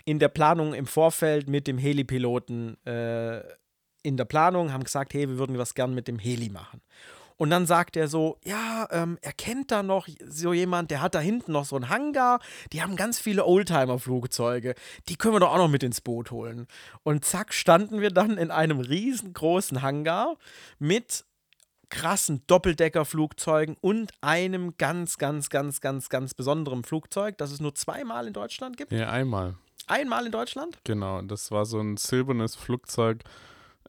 in 0.05 0.19
der 0.19 0.29
Planung 0.29 0.73
im 0.73 0.85
Vorfeld 0.85 1.49
mit 1.49 1.67
dem 1.67 1.77
Heli-Piloten 1.77 2.77
äh, 2.85 3.41
in 4.03 4.15
der 4.15 4.25
Planung, 4.25 4.71
haben 4.71 4.85
gesagt, 4.85 5.13
hey, 5.13 5.27
wir 5.27 5.37
würden 5.37 5.57
was 5.57 5.73
gern 5.73 5.93
mit 5.93 6.07
dem 6.07 6.19
Heli 6.19 6.47
machen. 6.49 6.81
Und 7.37 7.51
dann 7.51 7.65
sagt 7.65 7.95
er 7.95 8.07
so, 8.07 8.37
ja, 8.43 8.87
ähm, 8.91 9.17
er 9.21 9.31
kennt 9.31 9.71
da 9.71 9.83
noch 9.83 10.07
so 10.27 10.53
jemand, 10.53 10.91
der 10.91 11.01
hat 11.01 11.15
da 11.15 11.19
hinten 11.19 11.51
noch 11.51 11.65
so 11.65 11.75
einen 11.75 11.89
Hangar, 11.89 12.39
die 12.73 12.81
haben 12.81 12.95
ganz 12.95 13.19
viele 13.19 13.45
Oldtimer-Flugzeuge, 13.45 14.73
die 15.07 15.15
können 15.15 15.35
wir 15.35 15.39
doch 15.39 15.53
auch 15.53 15.57
noch 15.57 15.69
mit 15.69 15.83
ins 15.83 16.01
Boot 16.01 16.31
holen. 16.31 16.67
Und 17.03 17.25
zack, 17.25 17.53
standen 17.53 18.01
wir 18.01 18.09
dann 18.09 18.37
in 18.37 18.51
einem 18.51 18.79
riesengroßen 18.79 19.81
Hangar 19.81 20.37
mit 20.79 21.25
krassen 21.89 22.43
Doppeldeckerflugzeugen 22.47 23.77
und 23.79 24.11
einem 24.21 24.75
ganz, 24.77 25.17
ganz, 25.17 25.49
ganz, 25.49 25.79
ganz, 25.79 26.09
ganz 26.09 26.33
besonderen 26.33 26.83
Flugzeug, 26.83 27.37
das 27.37 27.51
es 27.51 27.61
nur 27.61 27.75
zweimal 27.75 28.27
in 28.27 28.33
Deutschland 28.33 28.77
gibt. 28.77 28.91
Ja, 28.91 29.09
einmal. 29.09 29.55
Einmal 29.87 30.25
in 30.25 30.31
Deutschland? 30.33 30.77
Genau, 30.83 31.21
das 31.21 31.49
war 31.51 31.65
so 31.65 31.79
ein 31.79 31.95
silbernes 31.95 32.55
Flugzeug. 32.55 33.23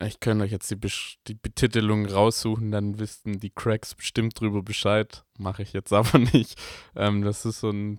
Ich 0.01 0.21
könnte 0.21 0.45
euch 0.45 0.53
jetzt 0.53 0.71
die, 0.71 0.79
die 1.27 1.35
Betitelung 1.35 2.07
raussuchen, 2.07 2.71
dann 2.71 3.01
wüssten 3.01 3.41
die 3.41 3.51
Cracks 3.51 3.95
bestimmt 3.95 4.41
drüber 4.41 4.63
Bescheid. 4.63 5.25
Mache 5.39 5.63
ich 5.63 5.73
jetzt 5.73 5.93
aber 5.93 6.19
nicht. 6.19 6.61
Ähm, 6.95 7.23
das 7.23 7.45
ist 7.45 7.61
so 7.61 7.71
ein 7.71 7.99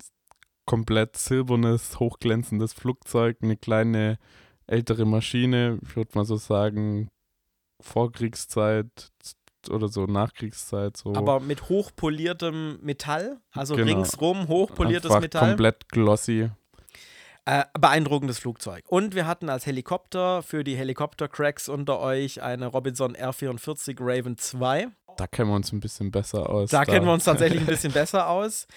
komplett 0.66 1.18
silbernes, 1.18 2.00
hochglänzendes 2.00 2.74
Flugzeug, 2.74 3.38
eine 3.42 3.58
kleine 3.58 4.18
ältere 4.68 5.06
Maschine, 5.06 5.80
ich 5.82 5.96
würde 5.96 6.12
mal 6.14 6.26
so 6.26 6.36
sagen, 6.36 7.10
Vorkriegszeit, 7.82 9.12
oder 9.70 9.90
so 9.90 10.06
Nachkriegszeit. 10.06 10.96
So. 10.96 11.14
Aber 11.16 11.40
mit 11.40 11.70
hochpoliertem 11.70 12.80
Metall, 12.82 13.42
also 13.52 13.76
genau. 13.76 13.98
ringsrum 13.98 14.48
hochpoliertes 14.48 15.12
Einfach 15.12 15.22
Metall. 15.22 15.50
Komplett 15.50 15.90
glossy. 15.90 16.50
Äh, 17.50 17.66
beeindruckendes 17.80 18.38
Flugzeug. 18.38 18.84
Und 18.90 19.16
wir 19.16 19.26
hatten 19.26 19.50
als 19.50 19.66
Helikopter 19.66 20.44
für 20.44 20.64
die 20.64 20.76
Helikopter-Cracks 20.76 21.68
unter 21.68 22.00
euch 22.00 22.44
eine 22.44 22.68
Robinson 22.68 23.16
R44 23.16 23.98
Raven 24.00 24.38
2. 24.38 24.90
Da 25.18 25.26
kennen 25.26 25.50
wir 25.50 25.56
uns 25.56 25.72
ein 25.72 25.80
bisschen 25.80 26.12
besser 26.12 26.48
aus. 26.48 26.70
Da, 26.70 26.86
da. 26.86 26.92
kennen 26.92 27.08
wir 27.08 27.14
uns 27.14 27.24
tatsächlich 27.24 27.62
ein 27.62 27.66
bisschen 27.66 27.92
besser 27.92 28.30
aus. 28.30 28.68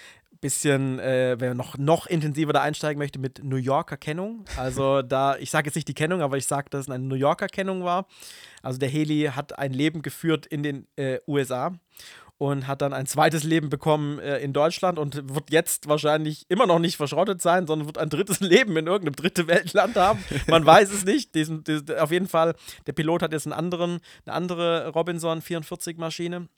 Bisschen, 0.41 0.97
äh, 0.97 1.35
wer 1.37 1.53
noch, 1.53 1.77
noch 1.77 2.07
intensiver 2.07 2.51
da 2.51 2.63
einsteigen 2.63 2.97
möchte, 2.97 3.19
mit 3.19 3.43
New 3.43 3.57
Yorker 3.57 3.95
Kennung. 3.95 4.43
Also 4.57 5.03
da, 5.03 5.37
ich 5.37 5.51
sage 5.51 5.67
jetzt 5.67 5.75
nicht 5.75 5.87
die 5.87 5.93
Kennung, 5.93 6.21
aber 6.23 6.37
ich 6.37 6.47
sage, 6.47 6.71
dass 6.71 6.87
es 6.87 6.89
eine 6.89 7.03
New 7.03 7.13
Yorker 7.13 7.49
Kennung 7.49 7.83
war. 7.83 8.07
Also 8.63 8.79
der 8.79 8.89
Heli 8.89 9.29
hat 9.35 9.59
ein 9.59 9.71
Leben 9.71 10.01
geführt 10.01 10.47
in 10.47 10.63
den 10.63 10.87
äh, 10.95 11.19
USA 11.27 11.73
und 12.43 12.67
hat 12.67 12.81
dann 12.81 12.91
ein 12.91 13.05
zweites 13.05 13.45
Leben 13.45 13.69
bekommen 13.69 14.19
äh, 14.19 14.39
in 14.39 14.51
Deutschland 14.51 14.99
und 14.99 15.33
wird 15.33 15.49
jetzt 15.49 15.87
wahrscheinlich 15.87 16.45
immer 16.49 16.67
noch 16.67 16.79
nicht 16.79 16.97
verschrottet 16.97 17.41
sein, 17.41 17.67
sondern 17.67 17.87
wird 17.87 17.97
ein 17.97 18.09
drittes 18.09 18.39
Leben 18.41 18.75
in 18.75 18.85
irgendeinem 18.85 19.15
dritte 19.15 19.47
Weltland 19.47 19.95
haben. 19.95 20.21
Man 20.47 20.65
weiß 20.65 20.91
es 20.91 21.05
nicht. 21.05 21.35
Diesen, 21.35 21.63
diesen, 21.63 21.97
auf 21.97 22.11
jeden 22.11 22.27
Fall, 22.27 22.53
der 22.85 22.91
Pilot 22.91 23.21
hat 23.21 23.31
jetzt 23.31 23.47
einen 23.47 23.53
anderen, 23.53 24.01
eine 24.25 24.35
andere 24.35 24.89
Robinson 24.89 25.41
44 25.41 25.97
Maschine. 25.97 26.49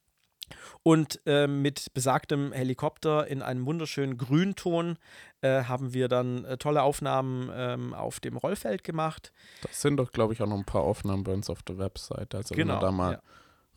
Und 0.81 1.21
äh, 1.27 1.45
mit 1.45 1.93
besagtem 1.93 2.51
Helikopter 2.51 3.27
in 3.27 3.43
einem 3.43 3.67
wunderschönen 3.67 4.17
Grünton 4.17 4.97
äh, 5.41 5.65
haben 5.65 5.93
wir 5.93 6.07
dann 6.07 6.45
äh, 6.45 6.57
tolle 6.57 6.81
Aufnahmen 6.81 7.51
ähm, 7.53 7.93
auf 7.93 8.19
dem 8.19 8.37
Rollfeld 8.37 8.83
gemacht. 8.83 9.31
Das 9.61 9.81
sind 9.81 9.97
doch, 9.97 10.11
glaube 10.11 10.33
ich, 10.33 10.41
auch 10.41 10.47
noch 10.47 10.57
ein 10.57 10.65
paar 10.65 10.83
Aufnahmen 10.83 11.23
bei 11.23 11.33
uns 11.33 11.47
auf 11.51 11.61
der 11.61 11.77
Website. 11.77 12.33
Also 12.33 12.55
genau, 12.55 12.73
wenn 12.73 12.79
ihr 12.79 12.81
da 12.81 12.91
mal 12.91 13.11
ja 13.13 13.19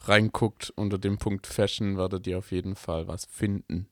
reinguckt 0.03 0.71
unter 0.77 0.99
dem 0.99 1.19
Punkt 1.19 1.47
Fashion, 1.47 1.97
werdet 1.97 2.27
ihr 2.27 2.39
auf 2.39 2.53
jeden 2.53 2.77
Fall 2.77 3.09
was 3.09 3.25
finden. 3.25 3.89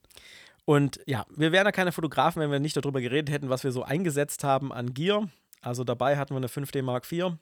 Und 0.65 0.99
ja, 1.05 1.25
wir 1.35 1.51
wären 1.51 1.65
ja 1.65 1.71
keine 1.71 1.91
Fotografen, 1.91 2.41
wenn 2.41 2.51
wir 2.51 2.59
nicht 2.59 2.75
darüber 2.75 2.99
geredet 2.99 3.29
hätten, 3.33 3.49
was 3.49 3.63
wir 3.63 3.71
so 3.71 3.83
eingesetzt 3.83 4.43
haben 4.43 4.73
an 4.73 4.93
Gear. 4.93 5.29
Also 5.61 5.83
dabei 5.83 6.17
hatten 6.17 6.33
wir 6.33 6.37
eine 6.37 6.47
5D 6.47 6.81
Mark 6.83 7.09
IV, 7.11 7.33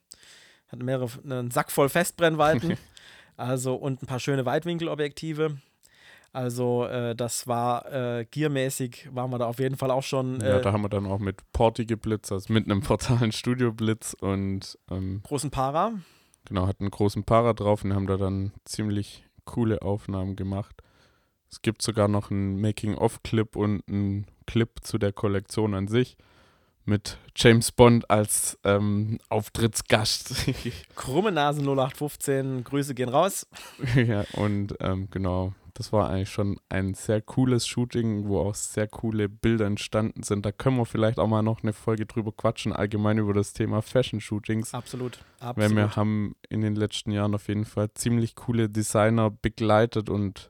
hatten 0.67 0.86
mehrere, 0.86 1.10
einen 1.23 1.51
Sack 1.51 1.71
voll 1.71 1.89
Festbrennweiten, 1.89 2.78
also 3.38 3.75
und 3.75 4.04
ein 4.04 4.06
paar 4.06 4.19
schöne 4.19 4.45
Weitwinkelobjektive. 4.45 5.58
Also 6.34 6.86
äh, 6.86 7.15
das 7.15 7.47
war 7.47 7.91
äh, 7.91 8.25
giermäßig, 8.30 9.08
waren 9.12 9.32
wir 9.32 9.39
da 9.39 9.45
auf 9.45 9.58
jeden 9.58 9.78
Fall 9.78 9.89
auch 9.89 10.04
schon. 10.04 10.41
Äh, 10.41 10.49
ja, 10.49 10.60
da 10.60 10.73
haben 10.73 10.82
wir 10.82 10.89
dann 10.89 11.06
auch 11.06 11.19
mit 11.19 11.38
Porti 11.54 11.86
geblitzt, 11.86 12.32
also 12.32 12.51
mit 12.51 12.65
einem 12.65 12.82
portalen 12.84 13.32
Studio-Blitz 13.32 14.15
und 14.19 14.78
ähm, 14.91 15.21
großen 15.23 15.49
Para. 15.49 15.93
Genau, 16.45 16.67
hatten 16.67 16.84
einen 16.84 16.91
großen 16.91 17.23
Para 17.23 17.53
drauf 17.53 17.84
und 17.84 17.93
haben 17.93 18.08
da 18.08 18.17
dann 18.17 18.51
ziemlich 18.65 19.25
coole 19.45 19.81
Aufnahmen 19.81 20.36
gemacht. 20.36 20.81
Es 21.51 21.62
gibt 21.62 21.81
sogar 21.81 22.08
noch 22.08 22.31
einen 22.31 22.60
Making-of-Clip 22.60 23.55
und 23.55 23.84
einen 23.88 24.27
Clip 24.45 24.69
zu 24.81 24.97
der 24.97 25.13
Kollektion 25.13 25.73
an 25.73 25.88
sich 25.88 26.17
mit 26.86 27.17
James 27.36 27.71
Bond 27.71 28.10
als 28.10 28.60
ähm, 28.63 29.19
Auftrittsgast. 29.29 30.36
Krumme 30.95 31.31
Nase 31.31 31.62
0815, 31.62 32.63
Grüße 32.63 32.93
gehen 32.93 33.10
raus. 33.10 33.47
ja, 33.95 34.25
und 34.34 34.75
ähm, 34.79 35.08
genau, 35.10 35.53
das 35.76 35.92
war 35.92 36.10
eigentlich 36.10 36.30
schon 36.30 36.58
ein 36.70 36.94
sehr 36.94 37.22
cooles 37.22 37.68
Shooting, 37.68 38.28
wo 38.28 38.40
auch 38.40 38.56
sehr 38.56 38.88
coole 38.88 39.28
Bilder 39.28 39.66
entstanden 39.66 40.24
sind. 40.24 40.46
Da 40.46 40.54
können 40.54 40.78
wir 40.78 40.86
vielleicht 40.86 41.20
auch 41.20 41.28
mal 41.28 41.44
noch 41.44 41.64
eine 41.64 41.74
Folge 41.74 42.06
drüber 42.06 42.32
quatschen, 42.32 42.72
allgemein 42.72 43.18
über 43.18 43.34
das 43.34 43.52
Thema 43.52 43.82
Fashion-Shootings. 43.82 44.74
Absolut, 44.74 45.20
absolut. 45.42 45.58
Weil 45.58 45.76
wir 45.76 45.96
haben 45.98 46.38
in 46.48 46.62
den 46.62 46.76
letzten 46.76 47.12
Jahren 47.12 47.36
auf 47.36 47.50
jeden 47.50 47.66
Fall 47.66 47.94
ziemlich 47.94 48.36
coole 48.36 48.70
Designer 48.70 49.30
begleitet 49.30 50.10
und 50.10 50.50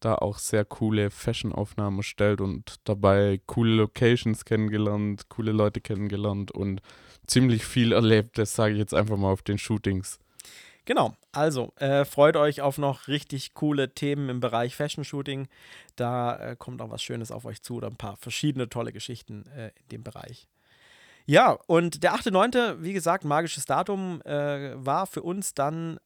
da 0.00 0.16
auch 0.16 0.38
sehr 0.38 0.64
coole 0.64 1.10
Fashion-Aufnahmen 1.10 1.98
erstellt 1.98 2.40
und 2.40 2.76
dabei 2.82 3.40
coole 3.46 3.76
Locations 3.76 4.44
kennengelernt, 4.44 5.28
coole 5.28 5.52
Leute 5.52 5.80
kennengelernt 5.80 6.50
und 6.50 6.82
ziemlich 7.28 7.64
viel 7.64 7.92
erlebt, 7.92 8.38
das 8.38 8.56
sage 8.56 8.72
ich 8.72 8.80
jetzt 8.80 8.94
einfach 8.94 9.16
mal 9.16 9.30
auf 9.30 9.42
den 9.42 9.58
Shootings. 9.58 10.18
Genau, 10.84 11.14
also 11.38 11.72
äh, 11.76 12.04
freut 12.04 12.36
euch 12.36 12.60
auf 12.60 12.76
noch 12.78 13.06
richtig 13.08 13.54
coole 13.54 13.94
Themen 13.94 14.28
im 14.28 14.40
Bereich 14.40 14.76
Fashion 14.76 15.04
Shooting. 15.04 15.48
Da 15.96 16.36
äh, 16.36 16.56
kommt 16.56 16.82
auch 16.82 16.90
was 16.90 17.02
Schönes 17.02 17.30
auf 17.30 17.44
euch 17.44 17.62
zu 17.62 17.76
oder 17.76 17.86
ein 17.86 17.94
paar 17.96 18.16
verschiedene 18.16 18.68
tolle 18.68 18.92
Geschichten 18.92 19.46
äh, 19.56 19.68
in 19.68 19.88
dem 19.92 20.02
Bereich. 20.02 20.48
Ja, 21.26 21.52
und 21.66 22.02
der 22.02 22.14
8.9., 22.14 22.82
wie 22.82 22.92
gesagt, 22.92 23.24
magisches 23.24 23.66
Datum, 23.66 24.20
äh, 24.22 24.72
war 24.74 25.06
für 25.06 25.22
uns 25.22 25.54
dann 25.54 26.00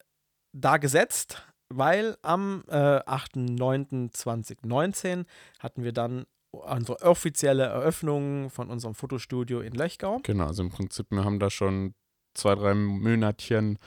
da 0.53 0.77
gesetzt, 0.77 1.43
weil 1.69 2.19
am 2.23 2.65
äh, 2.69 2.75
8.9.2019 2.75 5.25
hatten 5.61 5.85
wir 5.85 5.93
dann 5.93 6.27
unsere 6.51 7.01
offizielle 7.03 7.63
Eröffnung 7.65 8.51
von 8.51 8.69
unserem 8.69 8.95
Fotostudio 8.95 9.61
in 9.61 9.73
Löchgau. 9.73 10.21
Genau, 10.23 10.49
also 10.49 10.63
im 10.63 10.69
Prinzip, 10.71 11.07
wir 11.11 11.25
haben 11.25 11.39
da 11.39 11.49
schon 11.51 11.95
zwei, 12.35 12.55
drei 12.55 12.75
Monatchen 12.75 13.79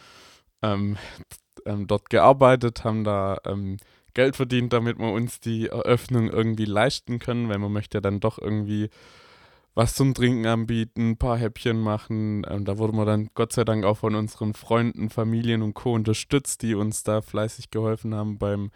ähm, 0.65 0.97
ähm, 1.65 1.87
dort 1.87 2.09
gearbeitet, 2.09 2.83
haben 2.83 3.03
da 3.03 3.37
ähm, 3.45 3.77
Geld 4.13 4.35
verdient, 4.35 4.73
damit 4.73 4.97
wir 4.97 5.11
uns 5.11 5.39
die 5.39 5.67
Eröffnung 5.67 6.29
irgendwie 6.29 6.65
leisten 6.65 7.19
können, 7.19 7.49
weil 7.49 7.57
man 7.59 7.71
möchte 7.71 7.97
ja 7.97 8.01
dann 8.01 8.19
doch 8.19 8.39
irgendwie 8.39 8.89
was 9.73 9.93
zum 9.93 10.13
Trinken 10.13 10.45
anbieten, 10.45 11.11
ein 11.11 11.17
paar 11.17 11.37
Häppchen 11.37 11.79
machen. 11.79 12.45
Ähm, 12.49 12.63
da 12.63 12.77
wurde 12.77 12.95
man 12.95 13.05
dann 13.05 13.29
Gott 13.33 13.51
sei 13.51 13.65
Dank 13.65 13.83
auch 13.83 13.97
von 13.97 14.15
unseren 14.15 14.53
Freunden, 14.53 15.09
Familien 15.09 15.61
und 15.61 15.73
Co. 15.73 15.93
unterstützt, 15.93 16.61
die 16.61 16.75
uns 16.75 17.03
da 17.03 17.21
fleißig 17.21 17.71
geholfen 17.71 18.15
haben 18.15 18.37
beim 18.37 18.71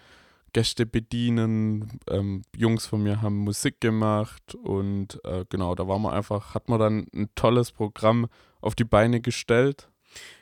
Gäste 0.52 0.86
bedienen. 0.86 2.00
Ähm, 2.10 2.42
Jungs 2.56 2.86
von 2.86 3.02
mir 3.02 3.22
haben 3.22 3.38
Musik 3.38 3.80
gemacht 3.80 4.56
und 4.56 5.22
äh, 5.24 5.46
genau, 5.48 5.74
da 5.74 5.88
war 5.88 6.00
man 6.00 6.14
einfach, 6.14 6.54
hat 6.54 6.68
man 6.68 6.80
dann 6.80 7.08
ein 7.16 7.30
tolles 7.36 7.72
Programm 7.72 8.28
auf 8.60 8.76
die 8.76 8.84
Beine 8.84 9.22
gestellt 9.22 9.90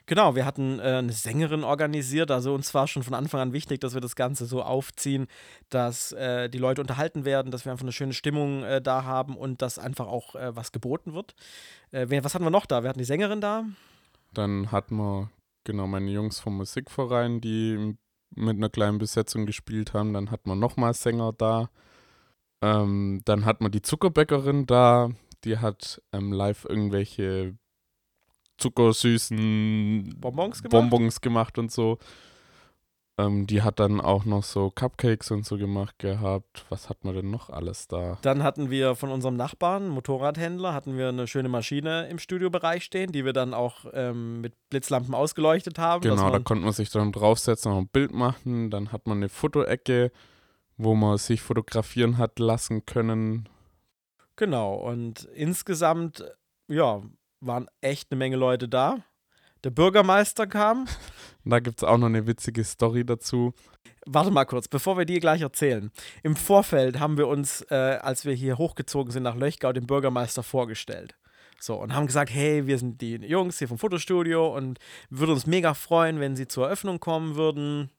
Genau, 0.06 0.36
wir 0.36 0.46
hatten 0.46 0.80
äh, 0.80 0.84
eine 0.84 1.12
Sängerin 1.12 1.64
organisiert. 1.64 2.32
Also 2.32 2.54
uns 2.54 2.74
war 2.74 2.88
schon 2.88 3.04
von 3.04 3.14
Anfang 3.14 3.42
an 3.42 3.54
wichtig, 3.54 3.82
dass 3.82 3.94
wir 3.94 4.02
das 4.02 4.16
Ganze 4.16 4.46
so 4.46 4.64
aufziehen, 4.64 5.28
dass 5.70 6.14
äh, 6.14 6.50
die 6.50 6.60
Leute 6.60 6.80
unterhalten 6.82 7.26
werden, 7.26 7.52
dass 7.52 7.66
wir 7.66 7.74
einfach 7.74 7.84
eine 7.84 7.92
schöne 7.92 8.14
Stimmung 8.14 8.64
äh, 8.64 8.82
da 8.82 9.04
haben 9.04 9.36
und 9.36 9.62
dass 9.62 9.78
einfach 9.78 10.08
auch 10.08 10.36
äh, 10.36 10.56
was 10.56 10.72
geboten 10.72 11.14
wird. 11.14 11.36
Äh, 11.92 12.08
was 12.24 12.34
hatten 12.34 12.46
wir 12.46 12.52
noch 12.52 12.66
da? 12.66 12.84
Wir 12.84 12.90
hatten 12.90 13.00
die 13.00 13.06
Sängerin 13.06 13.42
da. 13.42 13.66
Dann 14.34 14.72
hatten 14.72 14.96
wir, 14.96 15.30
genau, 15.66 15.88
meine 15.88 16.10
Jungs 16.12 16.40
vom 16.40 16.56
Musikverein, 16.58 17.42
die 17.42 17.98
mit 18.36 18.58
einer 18.58 18.70
kleinen 18.70 18.98
Besetzung 19.00 19.46
gespielt 19.46 19.94
haben. 19.94 20.14
Dann 20.14 20.32
hatten 20.32 20.50
wir 20.50 20.56
nochmal 20.56 20.94
Sänger 20.94 21.34
da. 21.34 21.70
Ähm, 22.62 23.22
dann 23.26 23.46
hat 23.46 23.62
man 23.62 23.72
die 23.72 23.82
Zuckerbäckerin 23.82 24.66
da. 24.66 25.10
Die 25.44 25.58
hat 25.58 26.02
ähm, 26.14 26.32
live 26.32 26.66
irgendwelche 26.66 27.58
zuckersüßen 28.58 30.16
Bonbons 30.20 30.64
gemacht, 30.64 30.72
Bonbons 30.72 31.22
gemacht 31.22 31.58
und 31.58 31.72
so. 31.72 31.98
Ähm, 33.20 33.48
die 33.48 33.64
hat 33.64 33.80
dann 33.80 34.00
auch 34.00 34.26
noch 34.26 34.44
so 34.44 34.70
Cupcakes 34.70 35.32
und 35.32 35.44
so 35.44 35.58
gemacht 35.58 35.98
gehabt. 35.98 36.66
Was 36.70 36.88
hat 36.88 37.04
man 37.04 37.16
denn 37.16 37.32
noch 37.32 37.50
alles 37.50 37.88
da? 37.88 38.20
Dann 38.22 38.44
hatten 38.44 38.70
wir 38.70 38.96
von 38.96 39.10
unserem 39.10 39.36
Nachbarn, 39.36 39.90
Motorradhändler, 39.90 40.74
hatten 40.74 40.98
wir 40.98 41.10
eine 41.10 41.26
schöne 41.26 41.50
Maschine 41.50 42.08
im 42.10 42.20
Studiobereich 42.20 42.84
stehen, 42.84 43.12
die 43.12 43.26
wir 43.26 43.34
dann 43.34 43.56
auch 43.56 43.86
ähm, 43.94 44.42
mit 44.42 44.54
Blitzlampen 44.70 45.16
ausgeleuchtet 45.16 45.80
haben. 45.80 46.02
Genau, 46.02 46.30
da 46.30 46.40
konnte 46.40 46.64
man 46.64 46.74
sich 46.74 46.92
dann 46.92 47.12
draufsetzen 47.12 47.72
und 47.72 47.78
ein 47.78 47.88
Bild 47.88 48.14
machen. 48.14 48.70
Dann 48.70 48.92
hat 48.92 49.08
man 49.08 49.18
eine 49.18 49.30
Fotoecke, 49.30 50.12
wo 50.78 50.94
man 50.94 51.18
sich 51.18 51.42
fotografieren 51.42 52.20
hat 52.20 52.38
lassen 52.38 52.86
können. 52.86 53.50
Genau, 54.36 54.76
und 54.76 55.24
insgesamt, 55.34 56.24
ja, 56.68 57.02
waren 57.40 57.68
echt 57.82 58.12
eine 58.12 58.18
Menge 58.20 58.36
Leute 58.38 58.68
da. 58.68 59.04
Der 59.64 59.70
Bürgermeister 59.72 60.48
kam. 60.48 60.88
Da 61.50 61.60
gibt 61.62 61.78
es 61.82 61.88
auch 61.88 61.98
noch 61.98 62.08
eine 62.08 62.28
witzige 62.28 62.62
Story 62.66 63.06
dazu. 63.06 63.54
Warte 64.06 64.32
mal 64.32 64.44
kurz, 64.44 64.68
bevor 64.68 64.98
wir 64.98 65.06
die 65.06 65.22
gleich 65.22 65.40
erzählen. 65.40 65.92
Im 66.22 66.36
Vorfeld 66.36 67.00
haben 67.00 67.18
wir 67.18 67.30
uns, 67.30 67.62
äh, 67.72 68.00
als 68.02 68.26
wir 68.26 68.34
hier 68.34 68.58
hochgezogen 68.58 69.14
sind 69.14 69.24
nach 69.24 69.36
Löchgau, 69.38 69.72
den 69.72 69.88
Bürgermeister 69.88 70.44
vorgestellt. 70.44 71.16
So, 71.58 71.76
und 71.76 71.94
haben 71.96 72.06
gesagt, 72.06 72.32
hey, 72.34 72.68
wir 72.68 72.78
sind 72.78 73.00
die 73.00 73.16
Jungs 73.16 73.60
hier 73.60 73.70
vom 73.70 73.78
Fotostudio 73.78 74.54
und 74.54 74.78
würde 75.10 75.32
uns 75.32 75.48
mega 75.48 75.74
freuen, 75.74 76.20
wenn 76.20 76.36
sie 76.36 76.50
zur 76.50 76.66
Eröffnung 76.66 77.00
kommen 77.00 77.36
würden. 77.38 77.92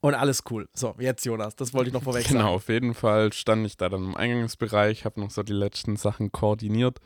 Und 0.00 0.14
alles 0.14 0.42
cool. 0.50 0.68
So, 0.74 0.96
jetzt 0.98 1.24
Jonas, 1.24 1.54
das 1.54 1.72
wollte 1.74 1.86
ich 1.90 1.94
noch 1.94 2.02
vorweg 2.02 2.26
Genau, 2.26 2.40
sagen. 2.40 2.54
auf 2.56 2.68
jeden 2.68 2.94
Fall 2.94 3.32
stand 3.32 3.64
ich 3.64 3.76
da 3.76 3.88
dann 3.90 4.02
im 4.06 4.16
Eingangsbereich, 4.16 5.04
habe 5.04 5.20
noch 5.20 5.30
so 5.30 5.44
die 5.44 5.52
letzten 5.52 5.94
Sachen 5.94 6.32
koordiniert. 6.32 6.98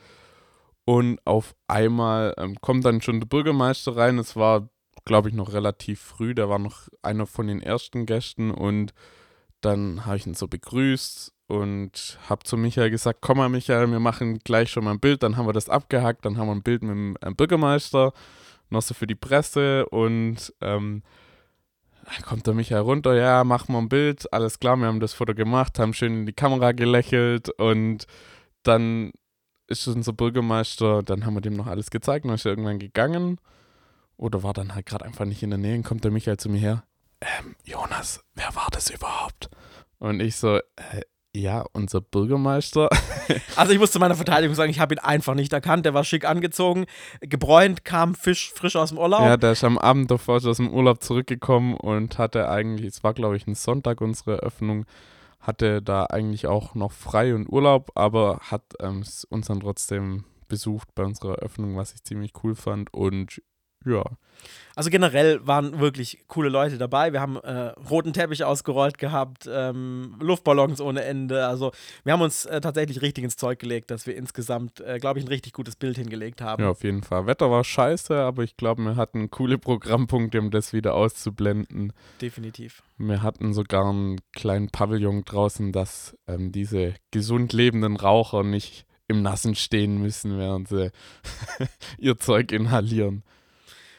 Und 0.87 1.19
auf 1.27 1.55
einmal 1.67 2.33
ähm, 2.39 2.57
kommt 2.61 2.85
dann 2.85 3.03
schon 3.03 3.21
der 3.21 3.27
Bürgermeister 3.27 3.97
rein. 3.97 4.19
Es 4.19 4.37
war, 4.37 4.69
glaube 5.05 5.29
ich, 5.29 5.35
noch 5.35 5.53
relativ 5.53 6.01
früh. 6.01 6.35
Der 6.35 6.49
war 6.49 6.61
noch 6.61 6.89
einer 7.03 7.27
von 7.27 7.49
den 7.49 7.61
ersten 7.61 8.07
Gästen. 8.07 8.53
Und 8.53 8.95
dann 9.61 10.07
habe 10.07 10.17
ich 10.17 10.27
ihn 10.27 10.35
so 10.35 10.47
begrüßt 10.47 11.35
und 11.49 12.19
habe 12.29 12.45
zu 12.45 12.57
Michael 12.57 12.91
gesagt, 12.91 13.19
komm 13.21 13.39
mal 13.39 13.49
Michael, 13.49 13.91
wir 13.91 14.01
machen 14.01 14.39
gleich 14.41 14.71
schon 14.71 14.85
mal 14.85 14.93
ein 14.93 15.01
Bild. 15.01 15.23
Dann 15.23 15.37
haben 15.37 15.47
wir 15.47 15.53
das 15.53 15.69
abgehackt, 15.69 16.25
dann 16.25 16.39
haben 16.39 16.47
wir 16.47 16.55
ein 16.55 16.63
Bild 16.63 16.83
mit 16.83 16.91
dem 16.91 17.17
äh, 17.21 17.31
Bürgermeister, 17.33 18.13
noch 18.71 18.83
so 18.83 18.95
für 18.95 19.07
die 19.07 19.15
Presse 19.15 19.87
und 19.87 20.53
ähm, 20.61 21.03
dann 22.05 22.25
kommt 22.25 22.47
der 22.47 22.55
Michael 22.55 22.83
runter, 22.83 23.15
ja, 23.15 23.43
machen 23.45 23.73
wir 23.73 23.79
ein 23.79 23.89
Bild, 23.89 24.33
alles 24.33 24.61
klar, 24.61 24.77
wir 24.77 24.87
haben 24.87 25.01
das 25.01 25.15
Foto 25.15 25.35
gemacht, 25.35 25.79
haben 25.79 25.95
schön 25.95 26.21
in 26.21 26.27
die 26.27 26.33
Kamera 26.33 26.73
gelächelt 26.73 27.49
und 27.51 28.07
dann 28.63 29.13
ist 29.69 29.87
unser 29.87 30.13
Bürgermeister, 30.13 31.03
dann 31.03 31.27
haben 31.27 31.35
wir 31.35 31.41
dem 31.41 31.55
noch 31.55 31.67
alles 31.67 31.91
gezeigt, 31.91 32.25
dann 32.25 32.35
ist 32.35 32.45
er 32.45 32.53
irgendwann 32.53 32.79
gegangen 32.79 33.39
oder 34.17 34.43
war 34.43 34.53
dann 34.53 34.75
halt 34.75 34.87
gerade 34.87 35.05
einfach 35.05 35.25
nicht 35.25 35.43
in 35.43 35.51
der 35.51 35.59
Nähe 35.59 35.77
und 35.77 35.85
kommt 35.85 36.05
der 36.05 36.11
Michael 36.11 36.37
zu 36.37 36.49
mir 36.49 36.59
her, 36.59 36.85
ähm, 37.21 37.57
Jonas, 37.65 38.21
wer 38.35 38.55
war 38.55 38.69
das 38.71 38.91
überhaupt? 38.91 39.49
Und 39.99 40.21
ich 40.21 40.37
so, 40.37 40.57
äh, 40.57 41.03
ja, 41.35 41.65
unser 41.73 42.01
Bürgermeister. 42.01 42.89
Also 43.57 43.73
ich 43.73 43.79
muss 43.81 43.91
zu 43.91 43.99
meiner 43.99 44.15
Verteidigung 44.15 44.55
sagen, 44.55 44.71
ich 44.71 44.79
habe 44.79 44.95
ihn 44.95 44.99
einfach 45.01 45.35
nicht 45.35 45.53
erkannt. 45.53 45.85
Der 45.85 45.95
war 45.95 46.05
schick 46.05 46.25
angezogen, 46.25 46.85
gebräunt, 47.21 47.85
kam 47.85 48.15
Fisch 48.15 48.53
frisch 48.53 48.77
aus 48.77 48.91
dem 48.91 48.99
Urlaub. 48.99 49.23
Ja, 49.23 49.37
der 49.37 49.53
ist 49.53 49.65
am 49.65 49.79
Abend 49.79 50.11
davor 50.11 50.37
aus 50.37 50.59
dem 50.59 50.73
Urlaub 50.73 51.03
zurückgekommen 51.03 51.75
und 51.75 52.19
hatte 52.19 52.49
eigentlich, 52.49 52.89
es 52.89 53.03
war 53.03 53.15
glaube 53.15 53.37
ich 53.37 53.47
ein 53.47 53.57
Sonntag 53.57 54.01
unsere 54.01 54.35
Eröffnung, 54.35 54.85
hatte 55.47 55.81
da 55.81 56.05
eigentlich 56.07 56.47
auch 56.47 56.75
noch 56.75 56.93
frei 56.93 57.35
und 57.35 57.49
Urlaub, 57.49 57.93
aber 57.95 58.41
hat 58.41 58.65
ähm, 58.81 59.05
uns 59.31 59.47
dann 59.47 59.61
trotzdem 59.61 60.25
besucht 60.49 60.95
bei 60.95 61.05
unserer 61.05 61.39
Eröffnung, 61.39 61.77
was 61.77 61.95
ich 61.95 62.03
ziemlich 62.03 62.33
cool 62.43 62.55
fand. 62.55 62.93
Und 62.93 63.41
ja. 63.87 64.05
Also 64.77 64.91
generell 64.91 65.45
waren 65.47 65.81
wirklich 65.81 66.19
coole 66.29 66.51
Leute 66.51 66.77
dabei. 66.77 67.15
Wir 67.15 67.23
haben 67.23 67.37
äh, 67.37 67.73
roten 67.89 68.13
Teppich 68.13 68.45
ausgerollt 68.45 68.99
gehabt, 68.99 69.49
ähm, 69.51 70.17
Luftballons 70.21 70.83
ohne 70.83 71.03
Ende. 71.03 71.47
Also 71.47 71.73
wir 72.05 72.13
haben 72.13 72.21
uns 72.21 72.45
äh, 72.45 72.61
tatsächlich 72.61 73.01
richtig 73.01 73.25
ins 73.25 73.37
Zeug 73.37 73.59
gelegt, 73.59 73.91
dass 73.91 74.07
wir 74.07 74.15
insgesamt, 74.15 74.81
äh, 74.81 74.99
glaube 74.99 75.19
ich, 75.19 75.25
ein 75.25 75.29
richtig 75.29 75.55
gutes 75.55 75.77
Bild 75.77 75.97
hingelegt 75.97 76.43
haben. 76.43 76.63
Ja, 76.63 76.69
auf 76.69 76.85
jeden 76.85 77.03
Fall. 77.03 77.27
Wetter 77.27 77.51
war 77.51 77.65
scheiße, 77.65 78.15
aber 78.15 78.43
ich 78.43 78.59
glaube, 78.59 78.83
wir 78.83 78.97
hatten 78.97 79.31
coole 79.31 79.57
Programmpunkte, 79.57 80.39
um 80.39 80.51
das 80.51 80.75
wieder 80.75 80.93
auszublenden. 80.93 81.95
Definitiv. 82.21 82.83
Wir 82.99 83.23
hatten 83.23 83.55
sogar 83.55 83.89
einen 83.89 84.21
kleinen 84.35 84.69
Pavillon 84.69 85.25
draußen, 85.25 85.73
dass 85.73 86.19
ähm, 86.27 86.53
diese 86.53 86.93
gesund 87.13 87.55
lebenden 87.55 87.97
Raucher 87.97 88.43
nicht 88.43 88.85
im 89.09 89.23
Nassen 89.23 89.55
stehen 89.55 90.03
müssen, 90.03 90.37
während 90.37 90.69
sie 90.69 90.91
ihr 91.99 92.19
Zeug 92.19 92.53
inhalieren. 92.53 93.23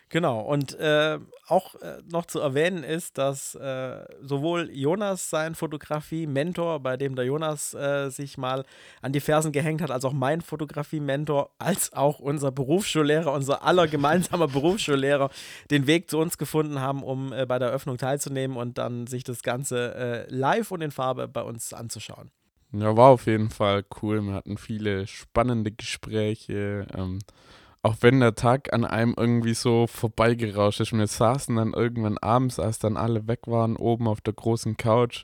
Genau, 0.09 0.39
und 0.39 0.73
äh, 0.79 1.19
auch 1.47 1.75
äh, 1.75 1.97
noch 2.09 2.25
zu 2.25 2.39
erwähnen 2.39 2.83
ist, 2.83 3.17
dass 3.17 3.55
äh, 3.55 4.05
sowohl 4.21 4.69
Jonas 4.71 5.29
sein 5.29 5.53
Fotografie-Mentor, 5.53 6.79
bei 6.79 6.95
dem 6.95 7.17
der 7.17 7.25
Jonas 7.25 7.73
äh, 7.73 8.09
sich 8.09 8.37
mal 8.37 8.63
an 9.01 9.11
die 9.11 9.19
Fersen 9.19 9.51
gehängt 9.51 9.81
hat, 9.81 9.91
als 9.91 10.05
auch 10.05 10.13
mein 10.13 10.39
Fotografie-Mentor, 10.39 11.51
als 11.59 11.91
auch 11.91 12.19
unser 12.19 12.51
Berufsschullehrer, 12.51 13.33
unser 13.33 13.63
aller 13.63 13.87
gemeinsamer 13.87 14.47
Berufsschullehrer, 14.47 15.29
den 15.71 15.87
Weg 15.87 16.09
zu 16.09 16.19
uns 16.19 16.37
gefunden 16.37 16.79
haben, 16.79 17.03
um 17.03 17.33
äh, 17.33 17.45
bei 17.45 17.59
der 17.59 17.69
Eröffnung 17.69 17.97
teilzunehmen 17.97 18.55
und 18.55 18.77
dann 18.77 19.07
sich 19.07 19.25
das 19.25 19.43
Ganze 19.43 19.93
äh, 19.95 20.33
live 20.33 20.71
und 20.71 20.81
in 20.81 20.91
Farbe 20.91 21.27
bei 21.27 21.41
uns 21.41 21.73
anzuschauen. 21.73 22.31
Ja, 22.71 22.95
war 22.95 23.09
auf 23.09 23.25
jeden 23.25 23.49
Fall 23.49 23.83
cool. 24.01 24.21
Wir 24.21 24.33
hatten 24.33 24.57
viele 24.57 25.05
spannende 25.07 25.71
Gespräche. 25.71 26.87
Ähm, 26.95 27.19
auch 27.87 27.95
wenn 28.01 28.19
der 28.19 28.35
Tag 28.35 28.73
an 28.73 28.83
einem 28.83 29.15
irgendwie 29.15 29.53
so 29.53 29.87
vorbeigerauscht 29.87 30.81
ist. 30.81 30.91
Wir 30.91 31.07
saßen 31.07 31.55
dann 31.55 31.71
irgendwann 31.71 32.17
abends, 32.17 32.59
als 32.59 32.79
dann 32.79 32.97
alle 32.97 33.27
weg 33.27 33.47
waren, 33.47 33.77
oben 33.77 34.09
auf 34.09 34.19
der 34.19 34.33
großen 34.33 34.75
Couch, 34.75 35.23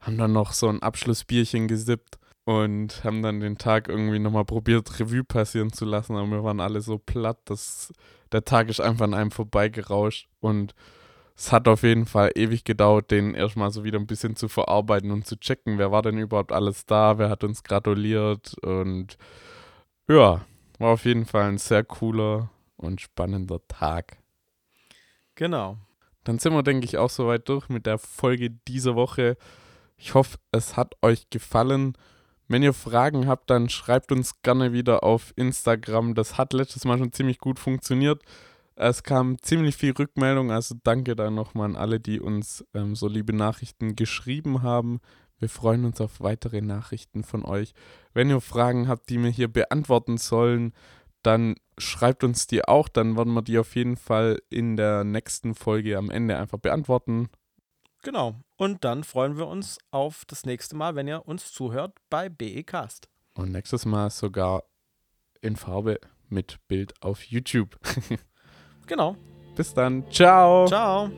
haben 0.00 0.18
dann 0.18 0.32
noch 0.32 0.52
so 0.52 0.68
ein 0.68 0.82
Abschlussbierchen 0.82 1.68
gesippt 1.68 2.18
und 2.44 3.04
haben 3.04 3.22
dann 3.22 3.38
den 3.38 3.56
Tag 3.56 3.88
irgendwie 3.88 4.18
nochmal 4.18 4.44
probiert, 4.44 4.98
Revue 4.98 5.22
passieren 5.22 5.72
zu 5.72 5.84
lassen. 5.84 6.16
Aber 6.16 6.28
wir 6.28 6.42
waren 6.42 6.58
alle 6.58 6.80
so 6.80 6.98
platt, 6.98 7.38
dass 7.44 7.92
der 8.32 8.44
Tag 8.44 8.68
ist 8.68 8.80
einfach 8.80 9.04
an 9.04 9.14
einem 9.14 9.30
vorbeigerauscht 9.30 10.28
und 10.40 10.74
es 11.36 11.52
hat 11.52 11.68
auf 11.68 11.84
jeden 11.84 12.06
Fall 12.06 12.32
ewig 12.34 12.64
gedauert, 12.64 13.12
den 13.12 13.34
erstmal 13.34 13.70
so 13.70 13.84
wieder 13.84 14.00
ein 14.00 14.08
bisschen 14.08 14.34
zu 14.34 14.48
verarbeiten 14.48 15.12
und 15.12 15.24
zu 15.24 15.38
checken, 15.38 15.78
wer 15.78 15.92
war 15.92 16.02
denn 16.02 16.18
überhaupt 16.18 16.50
alles 16.50 16.84
da, 16.84 17.18
wer 17.18 17.30
hat 17.30 17.44
uns 17.44 17.62
gratuliert 17.62 18.56
und 18.64 19.18
ja, 20.08 20.44
war 20.78 20.90
auf 20.92 21.04
jeden 21.04 21.26
Fall 21.26 21.44
ein 21.44 21.58
sehr 21.58 21.84
cooler 21.84 22.50
und 22.76 23.00
spannender 23.00 23.60
Tag. 23.68 24.18
Genau. 25.34 25.78
Dann 26.24 26.38
sind 26.38 26.52
wir, 26.52 26.62
denke 26.62 26.84
ich, 26.86 26.98
auch 26.98 27.10
soweit 27.10 27.48
durch 27.48 27.68
mit 27.68 27.86
der 27.86 27.98
Folge 27.98 28.50
dieser 28.50 28.96
Woche. 28.96 29.36
Ich 29.96 30.14
hoffe, 30.14 30.38
es 30.52 30.76
hat 30.76 30.94
euch 31.02 31.30
gefallen. 31.30 31.96
Wenn 32.48 32.62
ihr 32.62 32.72
Fragen 32.72 33.26
habt, 33.26 33.50
dann 33.50 33.68
schreibt 33.68 34.12
uns 34.12 34.42
gerne 34.42 34.72
wieder 34.72 35.02
auf 35.02 35.32
Instagram. 35.36 36.14
Das 36.14 36.38
hat 36.38 36.52
letztes 36.52 36.84
Mal 36.84 36.98
schon 36.98 37.12
ziemlich 37.12 37.38
gut 37.38 37.58
funktioniert. 37.58 38.22
Es 38.76 39.02
kam 39.02 39.40
ziemlich 39.40 39.76
viel 39.76 39.92
Rückmeldung, 39.92 40.50
also 40.50 40.74
danke 40.84 41.16
da 41.16 41.30
nochmal 41.30 41.70
an 41.70 41.76
alle, 41.76 41.98
die 41.98 42.20
uns 42.20 42.62
ähm, 42.74 42.94
so 42.94 43.08
liebe 43.08 43.32
Nachrichten 43.32 43.96
geschrieben 43.96 44.62
haben. 44.62 45.00
Wir 45.38 45.48
freuen 45.48 45.84
uns 45.84 46.00
auf 46.00 46.20
weitere 46.20 46.60
Nachrichten 46.60 47.24
von 47.24 47.44
euch. 47.44 47.74
Wenn 48.14 48.30
ihr 48.30 48.40
Fragen 48.40 48.88
habt, 48.88 49.10
die 49.10 49.22
wir 49.22 49.30
hier 49.30 49.48
beantworten 49.48 50.16
sollen, 50.16 50.72
dann 51.22 51.56
schreibt 51.78 52.24
uns 52.24 52.46
die 52.46 52.66
auch. 52.66 52.88
Dann 52.88 53.16
werden 53.16 53.34
wir 53.34 53.42
die 53.42 53.58
auf 53.58 53.74
jeden 53.74 53.96
Fall 53.96 54.40
in 54.48 54.76
der 54.76 55.04
nächsten 55.04 55.54
Folge 55.54 55.98
am 55.98 56.10
Ende 56.10 56.38
einfach 56.38 56.58
beantworten. 56.58 57.28
Genau. 58.02 58.36
Und 58.56 58.84
dann 58.84 59.04
freuen 59.04 59.36
wir 59.36 59.46
uns 59.46 59.78
auf 59.90 60.24
das 60.26 60.46
nächste 60.46 60.76
Mal, 60.76 60.94
wenn 60.94 61.08
ihr 61.08 61.26
uns 61.26 61.52
zuhört 61.52 61.98
bei 62.08 62.28
BE 62.28 62.62
Cast. 62.64 63.08
Und 63.34 63.52
nächstes 63.52 63.84
Mal 63.84 64.10
sogar 64.10 64.64
in 65.42 65.56
Farbe 65.56 66.00
mit 66.28 66.58
Bild 66.68 66.94
auf 67.02 67.22
YouTube. 67.24 67.78
Genau. 68.86 69.16
Bis 69.56 69.74
dann. 69.74 70.08
Ciao. 70.10 70.66
Ciao. 70.66 71.10